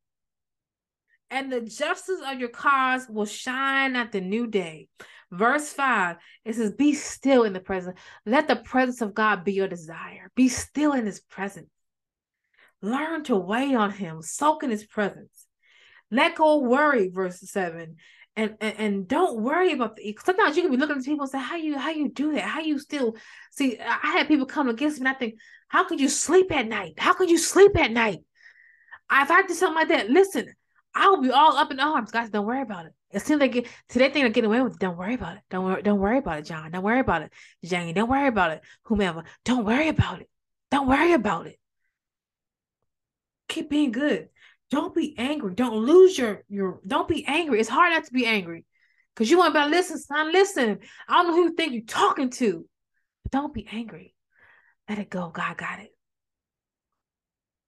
And 1.31 1.51
the 1.51 1.63
justice 1.63 2.21
of 2.25 2.39
your 2.39 2.51
cause 2.51 3.07
will 3.09 3.27
shine 3.27 3.97
at 3.97 4.13
the 4.13 4.21
new 4.21 4.47
day. 4.47 4.89
Verse 5.31 5.73
5, 5.73 6.17
it 6.45 6.55
says, 6.55 6.73
Be 6.73 6.95
still 6.95 7.43
in 7.43 7.53
the 7.53 7.61
presence. 7.61 7.99
Let 8.25 8.47
the 8.47 8.57
presence 8.57 9.01
of 9.01 9.15
God 9.15 9.43
be 9.43 9.53
your 9.53 9.67
desire. 9.67 10.31
Be 10.37 10.49
still 10.49 10.93
in 10.93 11.07
his 11.07 11.21
presence. 11.21 11.69
Learn 12.83 13.25
to 13.25 13.37
wait 13.37 13.75
on 13.75 13.91
him, 13.91 14.23
soak 14.23 14.63
in 14.63 14.71
his 14.71 14.85
presence. 14.85 15.34
Let 16.15 16.37
go 16.37 16.59
worry, 16.59 17.09
verse 17.09 17.41
7. 17.41 17.97
And, 18.37 18.57
and 18.61 18.75
and 18.79 19.09
don't 19.09 19.41
worry 19.41 19.73
about 19.73 19.97
the 19.97 20.17
sometimes 20.25 20.57
you 20.57 20.63
can 20.63 20.71
be 20.71 20.77
looking 20.77 20.97
at 20.97 21.05
people 21.05 21.23
and 21.23 21.31
say, 21.31 21.39
How 21.39 21.57
you 21.57 21.77
how 21.79 21.91
you 21.91 22.09
do 22.09 22.33
that? 22.35 22.43
How 22.43 22.61
you 22.61 22.79
still 22.79 23.17
see 23.51 23.79
I 23.81 24.13
had 24.13 24.29
people 24.29 24.47
come 24.47 24.69
against 24.69 25.01
me 25.01 25.07
and 25.07 25.15
I 25.15 25.19
think, 25.19 25.35
How 25.69 25.85
could 25.85 26.01
you 26.01 26.09
sleep 26.09 26.53
at 26.53 26.69
night? 26.69 26.95
How 26.99 27.15
could 27.15 27.31
you 27.31 27.39
sleep 27.39 27.77
at 27.77 27.91
night? 27.91 28.21
If 29.13 29.31
I 29.31 29.43
did 29.43 29.57
something 29.57 29.75
like 29.75 29.89
that, 29.89 30.09
listen, 30.09 30.53
I'll 30.95 31.21
be 31.21 31.31
all 31.31 31.57
up 31.57 31.71
in 31.71 31.81
arms. 31.81 32.11
Guys, 32.11 32.31
don't 32.31 32.47
worry 32.47 32.63
about 32.63 32.87
it. 32.87 32.93
It 33.13 33.23
seems 33.23 33.41
like 33.41 33.53
today 33.89 34.11
thing 34.11 34.23
they're 34.23 34.31
getting 34.31 34.51
away 34.51 34.63
with 34.63 34.75
it. 34.75 34.79
Don't 34.79 34.97
worry 34.97 35.15
about 35.15 35.37
it. 35.37 35.43
Don't 35.51 35.65
worry, 35.65 35.83
don't 35.83 36.01
worry 36.01 36.19
about 36.19 36.39
it, 36.39 36.45
John. 36.45 36.71
Don't 36.71 36.83
worry 36.83 37.01
about 37.01 37.23
it. 37.23 37.33
Janie, 37.65 37.93
don't 37.93 38.11
worry 38.11 38.29
about 38.29 38.53
it. 38.53 38.63
Whomever. 38.85 39.25
Don't 39.45 39.65
worry 39.65 39.89
about 39.89 40.21
it. 40.21 40.29
Don't 40.71 40.89
worry 40.89 41.13
about 41.13 41.47
it. 41.47 41.59
Keep 43.49 43.71
being 43.71 43.93
good. 43.93 44.29
Don't 44.75 44.93
be 44.93 45.15
angry. 45.19 45.55
Don't 45.55 45.87
lose 45.87 46.19
your 46.19 46.43
your 46.49 46.81
don't 46.85 47.07
be 47.07 47.25
angry. 47.29 47.61
It's 47.61 47.69
hard 47.69 47.93
not 47.93 48.07
to 48.07 48.13
be 48.13 48.27
angry. 48.27 48.65
Because 49.15 49.31
you 49.31 49.39
want 49.39 49.55
to 49.55 49.67
listen, 49.67 49.99
son, 49.99 50.33
listen. 50.33 50.81
I 51.09 51.23
don't 51.23 51.29
know 51.29 51.35
who 51.35 51.45
you 51.45 51.55
think 51.55 51.75
you're 51.75 51.85
talking 51.85 52.29
to. 52.31 52.67
But 53.23 53.31
don't 53.31 53.55
be 53.55 53.69
angry. 53.71 54.17
Let 54.89 54.99
it 54.99 55.11
go. 55.11 55.29
God 55.29 55.57
got 55.57 55.79
it. 55.79 55.91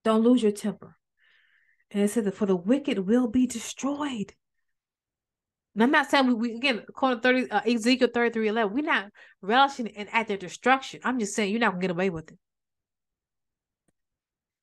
Don't 0.03 0.25
lose 0.25 0.43
your 0.43 0.51
temper. 0.51 0.97
And 1.93 2.03
it 2.03 2.09
says 2.09 2.25
that 2.25 2.35
for 2.35 2.47
the 2.47 2.57
wicked 2.57 2.99
will 2.99 3.29
be 3.29 3.47
destroyed. 3.47 4.35
And 5.75 5.85
I'm 5.85 5.93
not 5.93 6.11
saying 6.11 6.27
we, 6.27 6.35
we 6.35 6.55
again, 6.57 6.83
according 6.89 7.21
to 7.21 7.23
30, 7.23 7.51
uh, 7.53 7.61
Ezekiel 7.69 8.09
33 8.13 8.49
11, 8.49 8.75
we're 8.75 8.83
not 8.83 9.13
relishing 9.43 9.87
in 9.87 10.09
at 10.09 10.27
their 10.27 10.39
destruction. 10.39 10.99
I'm 11.05 11.21
just 11.21 11.37
saying 11.37 11.53
you're 11.53 11.61
not 11.61 11.75
to 11.75 11.79
get 11.79 11.93
away 11.93 12.11
with 12.11 12.33
it. 12.33 12.39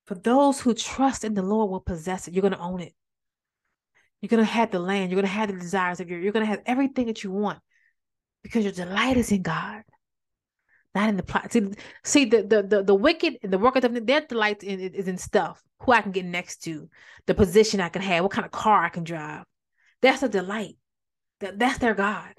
For 0.05 0.15
those 0.15 0.59
who 0.59 0.73
trust 0.73 1.23
in 1.23 1.33
the 1.33 1.41
Lord 1.41 1.69
will 1.69 1.79
possess 1.79 2.27
it. 2.27 2.33
You're 2.33 2.41
going 2.41 2.53
to 2.53 2.59
own 2.59 2.81
it. 2.81 2.93
You're 4.21 4.29
going 4.29 4.45
to 4.45 4.51
have 4.51 4.71
the 4.71 4.79
land. 4.79 5.11
You're 5.11 5.21
going 5.21 5.31
to 5.31 5.37
have 5.37 5.49
the 5.49 5.59
desires 5.59 5.99
of 5.99 6.09
your, 6.09 6.19
you're 6.19 6.31
going 6.31 6.45
to 6.45 6.49
have 6.49 6.61
everything 6.65 7.07
that 7.07 7.23
you 7.23 7.31
want 7.31 7.59
because 8.41 8.63
your 8.63 8.73
delight 8.73 9.17
is 9.17 9.31
in 9.31 9.41
God 9.41 9.83
not 10.95 11.09
in 11.09 11.17
the 11.17 11.23
plot. 11.23 11.51
See, 11.51 11.71
see 12.03 12.25
the, 12.25 12.43
the 12.43 12.63
the 12.63 12.83
the 12.83 12.95
wicked 12.95 13.37
and 13.41 13.51
the 13.51 13.57
workers 13.57 13.83
of 13.83 14.05
their 14.05 14.21
delight 14.21 14.63
in, 14.63 14.79
is 14.79 15.07
in 15.07 15.17
stuff. 15.17 15.61
Who 15.79 15.91
I 15.91 16.01
can 16.01 16.11
get 16.11 16.25
next 16.25 16.63
to, 16.63 16.89
the 17.27 17.33
position 17.33 17.81
I 17.81 17.89
can 17.89 18.01
have, 18.01 18.23
what 18.23 18.31
kind 18.31 18.45
of 18.45 18.51
car 18.51 18.85
I 18.85 18.89
can 18.89 19.03
drive. 19.03 19.43
That's 20.01 20.23
a 20.23 20.29
delight. 20.29 20.77
That 21.39 21.59
that's 21.59 21.79
their 21.79 21.95
God. 21.95 22.33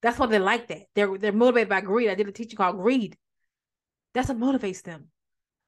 That's 0.00 0.18
why 0.18 0.26
they 0.26 0.38
like 0.38 0.68
that. 0.68 0.82
They're 0.94 1.18
they're 1.18 1.32
motivated 1.32 1.68
by 1.68 1.82
greed. 1.82 2.08
I 2.08 2.14
did 2.14 2.28
a 2.28 2.32
teaching 2.32 2.56
called 2.56 2.76
greed. 2.76 3.16
That's 4.14 4.28
what 4.28 4.38
motivates 4.38 4.82
them. 4.82 5.08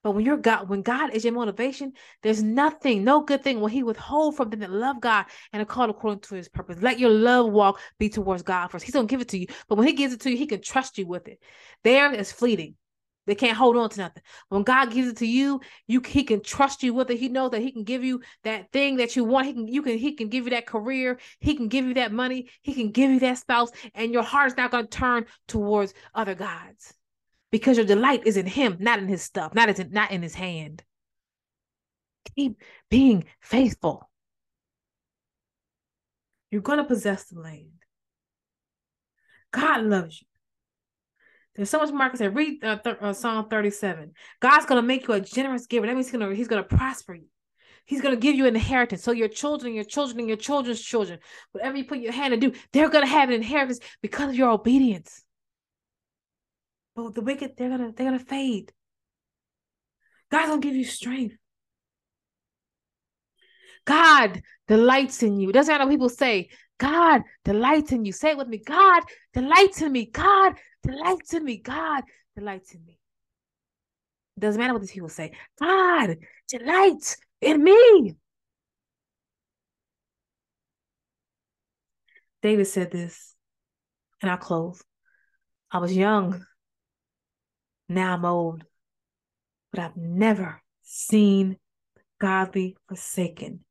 But 0.04 0.10
when 0.10 0.26
you're 0.26 0.36
God, 0.36 0.68
when 0.68 0.82
God 0.82 1.14
is 1.14 1.24
your 1.24 1.32
motivation, 1.32 1.94
there's 2.22 2.42
nothing, 2.42 3.04
no 3.04 3.22
good 3.22 3.42
thing 3.42 3.58
will 3.58 3.68
He 3.68 3.82
withhold 3.82 4.36
from 4.36 4.50
them 4.50 4.60
that 4.60 4.70
love 4.70 5.00
God 5.00 5.24
and 5.50 5.62
are 5.62 5.66
called 5.66 5.88
according 5.88 6.20
to 6.20 6.34
His 6.34 6.46
purpose. 6.46 6.82
Let 6.82 6.98
your 6.98 7.10
love 7.10 7.50
walk 7.50 7.80
be 7.98 8.10
towards 8.10 8.42
God 8.42 8.68
first. 8.68 8.84
He's 8.84 8.94
gonna 8.94 9.08
give 9.08 9.22
it 9.22 9.28
to 9.28 9.38
you, 9.38 9.46
but 9.66 9.76
when 9.76 9.86
He 9.86 9.94
gives 9.94 10.12
it 10.12 10.20
to 10.20 10.30
you, 10.30 10.36
He 10.36 10.46
can 10.46 10.60
trust 10.60 10.98
you 10.98 11.06
with 11.06 11.26
it. 11.26 11.40
There 11.84 12.12
is 12.12 12.30
fleeting. 12.30 12.74
They 13.26 13.34
can't 13.34 13.56
hold 13.56 13.78
on 13.78 13.88
to 13.88 14.00
nothing. 14.00 14.22
When 14.50 14.62
God 14.62 14.92
gives 14.92 15.08
it 15.08 15.16
to 15.16 15.26
you, 15.26 15.62
you 15.86 16.02
He 16.06 16.22
can 16.22 16.42
trust 16.42 16.82
you 16.82 16.92
with 16.92 17.10
it. 17.10 17.18
He 17.18 17.30
knows 17.30 17.52
that 17.52 17.62
He 17.62 17.72
can 17.72 17.84
give 17.84 18.04
you 18.04 18.20
that 18.42 18.70
thing 18.72 18.96
that 18.96 19.16
you 19.16 19.24
want. 19.24 19.46
He 19.46 19.54
can 19.54 19.66
you 19.66 19.80
can 19.80 19.96
He 19.96 20.12
can 20.12 20.28
give 20.28 20.44
you 20.44 20.50
that 20.50 20.66
career. 20.66 21.18
He 21.40 21.54
can 21.54 21.68
give 21.68 21.86
you 21.86 21.94
that 21.94 22.12
money. 22.12 22.50
He 22.60 22.74
can 22.74 22.90
give 22.90 23.10
you 23.10 23.20
that 23.20 23.38
spouse, 23.38 23.70
and 23.94 24.12
your 24.12 24.22
heart 24.22 24.48
is 24.48 24.56
not 24.58 24.70
going 24.70 24.84
to 24.84 24.90
turn 24.90 25.24
towards 25.48 25.94
other 26.14 26.34
gods 26.34 26.92
because 27.54 27.76
your 27.76 27.86
delight 27.86 28.26
is 28.26 28.36
in 28.36 28.46
him, 28.46 28.78
not 28.80 28.98
in 28.98 29.06
his 29.06 29.22
stuff, 29.22 29.54
not 29.54 29.68
in 29.68 29.92
not 29.92 30.10
in 30.10 30.22
his 30.22 30.34
hand. 30.34 30.82
Keep 32.34 32.60
being 32.90 33.26
faithful. 33.40 34.10
You're 36.50 36.62
going 36.62 36.78
to 36.78 36.84
possess 36.84 37.26
the 37.26 37.38
land. 37.38 37.70
God 39.52 39.84
loves 39.84 40.20
you. 40.20 40.26
There's 41.54 41.70
so 41.70 41.78
much 41.78 41.92
Marcus 41.92 42.18
said. 42.18 42.34
Read 42.34 42.64
uh, 42.64 42.78
th- 42.78 42.96
uh, 43.00 43.12
Psalm 43.12 43.48
37. 43.48 44.14
God's 44.40 44.66
going 44.66 44.82
to 44.82 44.86
make 44.88 45.06
you 45.06 45.14
a 45.14 45.20
generous 45.20 45.68
giver. 45.68 45.86
That 45.86 45.94
means 45.94 46.10
he's 46.10 46.18
going 46.18 46.34
he's 46.34 46.48
to 46.48 46.64
prosper 46.64 47.14
you. 47.14 47.28
He's 47.86 48.00
going 48.00 48.16
to 48.16 48.20
give 48.20 48.34
you 48.34 48.48
an 48.48 48.56
inheritance. 48.56 49.04
So 49.04 49.12
your 49.12 49.28
children, 49.28 49.74
your 49.74 49.84
children, 49.84 50.18
and 50.18 50.26
your 50.26 50.36
children's 50.36 50.80
children, 50.80 51.20
whatever 51.52 51.76
you 51.76 51.84
put 51.84 51.98
your 51.98 52.10
hand 52.10 52.34
to 52.34 52.50
do, 52.50 52.58
they're 52.72 52.88
going 52.88 53.04
to 53.04 53.10
have 53.12 53.28
an 53.28 53.36
inheritance 53.36 53.78
because 54.02 54.30
of 54.30 54.34
your 54.34 54.50
obedience. 54.50 55.23
But 56.94 57.14
the 57.14 57.22
wicked, 57.22 57.56
they're 57.56 57.70
gonna 57.70 57.92
they're 57.92 58.06
gonna 58.06 58.18
fade. 58.18 58.72
God's 60.30 60.48
gonna 60.48 60.60
give 60.60 60.74
you 60.76 60.84
strength. 60.84 61.36
God 63.84 64.42
delights 64.68 65.22
in 65.22 65.38
you. 65.38 65.52
Doesn't 65.52 65.72
matter 65.72 65.84
what 65.84 65.90
people 65.90 66.08
say. 66.08 66.48
God 66.78 67.22
delights 67.44 67.92
in 67.92 68.04
you. 68.04 68.12
Say 68.12 68.30
it 68.30 68.38
with 68.38 68.48
me. 68.48 68.58
God 68.64 69.02
delights 69.32 69.82
in 69.82 69.92
me. 69.92 70.06
God 70.06 70.54
delights 70.82 71.34
in 71.34 71.44
me. 71.44 71.58
God 71.58 72.02
delights 72.36 72.74
in 72.74 72.84
me. 72.84 72.98
Doesn't 74.38 74.60
matter 74.60 74.72
what 74.72 74.82
these 74.82 74.90
people 74.90 75.08
say. 75.08 75.32
God 75.60 76.16
delights 76.48 77.16
in 77.40 77.62
me. 77.62 78.16
David 82.42 82.66
said 82.66 82.90
this, 82.90 83.34
and 84.20 84.30
I'll 84.30 84.36
close. 84.36 84.82
I 85.70 85.78
was 85.78 85.96
young 85.96 86.44
now 87.88 88.14
I'm 88.14 88.24
old, 88.24 88.64
but 89.70 89.80
I've 89.80 89.96
never 89.96 90.62
seen 90.82 91.58
godly 92.20 92.76
forsaken, 92.88 93.64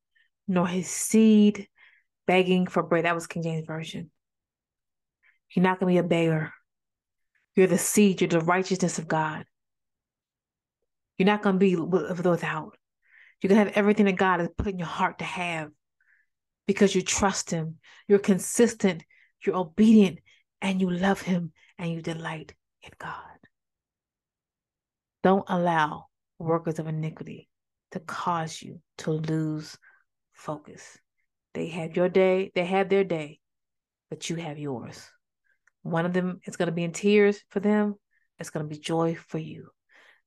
nor 0.48 0.68
his 0.68 0.88
seed 0.88 1.68
begging 2.28 2.68
for 2.68 2.84
bread. 2.84 3.06
That 3.06 3.16
was 3.16 3.28
King 3.28 3.44
James 3.44 3.66
Version. 3.66 4.12
You're 5.56 5.64
not 5.64 5.80
going 5.80 5.96
to 5.96 6.02
be 6.02 6.06
a 6.06 6.08
beggar. 6.08 6.52
You're 7.56 7.68
the 7.68 7.78
seed, 7.78 8.22
you're 8.22 8.28
the 8.28 8.42
righteousness 8.42 8.98
of 8.98 9.08
God. 9.08 9.46
You're 11.18 11.28
not 11.28 11.44
going 11.44 11.56
to 11.56 11.60
be 11.60 11.76
without. 11.76 12.76
You're 13.42 13.50
going 13.50 13.60
to 13.60 13.66
have 13.66 13.78
everything 13.78 14.06
that 14.06 14.16
God 14.16 14.40
has 14.40 14.50
put 14.58 14.68
in 14.68 14.80
your 14.80 14.88
heart 14.88 15.20
to 15.20 15.26
have 15.26 15.70
because 16.66 16.96
you 16.96 17.02
trust 17.02 17.52
Him. 17.52 17.78
You're 18.08 18.20
consistent, 18.20 19.04
you're 19.46 19.56
obedient, 19.56 20.20
and 20.62 20.82
you 20.82 20.90
love 20.90 21.22
Him 21.22 21.52
and 21.78 21.92
you 21.92 22.02
delight 22.02 22.54
in 22.82 22.92
God. 22.98 23.33
Don't 25.24 25.46
allow 25.48 26.08
workers 26.38 26.80
of 26.80 26.88
iniquity 26.88 27.50
to 27.92 28.00
cause 28.02 28.62
you 28.62 28.82
to 29.00 29.12
lose 29.12 29.78
focus. 30.34 30.98
They 31.54 31.68
have 31.68 31.96
your 31.96 32.10
day, 32.10 32.52
they 32.54 32.66
have 32.66 32.90
their 32.90 33.04
day, 33.04 33.40
but 34.10 34.30
you 34.30 34.36
have 34.36 34.60
yours. 34.60 35.10
One 35.84 36.06
of 36.06 36.14
them 36.14 36.40
is 36.46 36.58
going 36.58 36.68
to 36.68 36.74
be 36.74 36.84
in 36.84 36.92
tears 36.92 37.42
for 37.50 37.60
them, 37.60 37.96
it's 38.40 38.50
going 38.50 38.66
to 38.66 38.70
be 38.70 38.80
joy 38.80 39.16
for 39.16 39.38
you. 39.38 39.70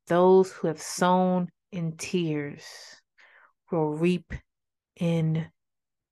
Those 0.06 0.50
who 0.52 0.68
have 0.68 0.80
sown 0.80 1.48
in 1.72 1.96
tears 1.96 2.64
will 3.70 3.90
reap 3.96 4.32
in 4.96 5.46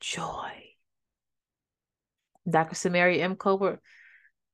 joy. 0.01 0.51
Dr. 2.49 2.75
Samaria 2.75 3.25
M. 3.25 3.37
Colbert 3.37 3.81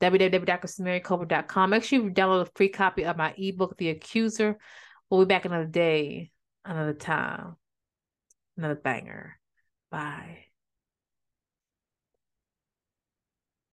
www.drsamariacolbert.com. 0.01 1.71
Make 1.71 1.85
sure 1.85 2.03
you 2.03 2.11
download 2.11 2.43
a 2.43 2.51
free 2.55 2.69
copy 2.69 3.05
of 3.05 3.17
my 3.17 3.35
ebook, 3.37 3.77
The 3.77 3.91
Accuser. 3.91 4.59
We'll 5.09 5.21
be 5.21 5.27
back 5.27 5.45
another 5.45 5.67
day, 5.67 6.33
another 6.65 6.95
time, 6.95 7.57
another 8.57 8.77
banger. 8.77 9.39
Bye. 9.91 10.50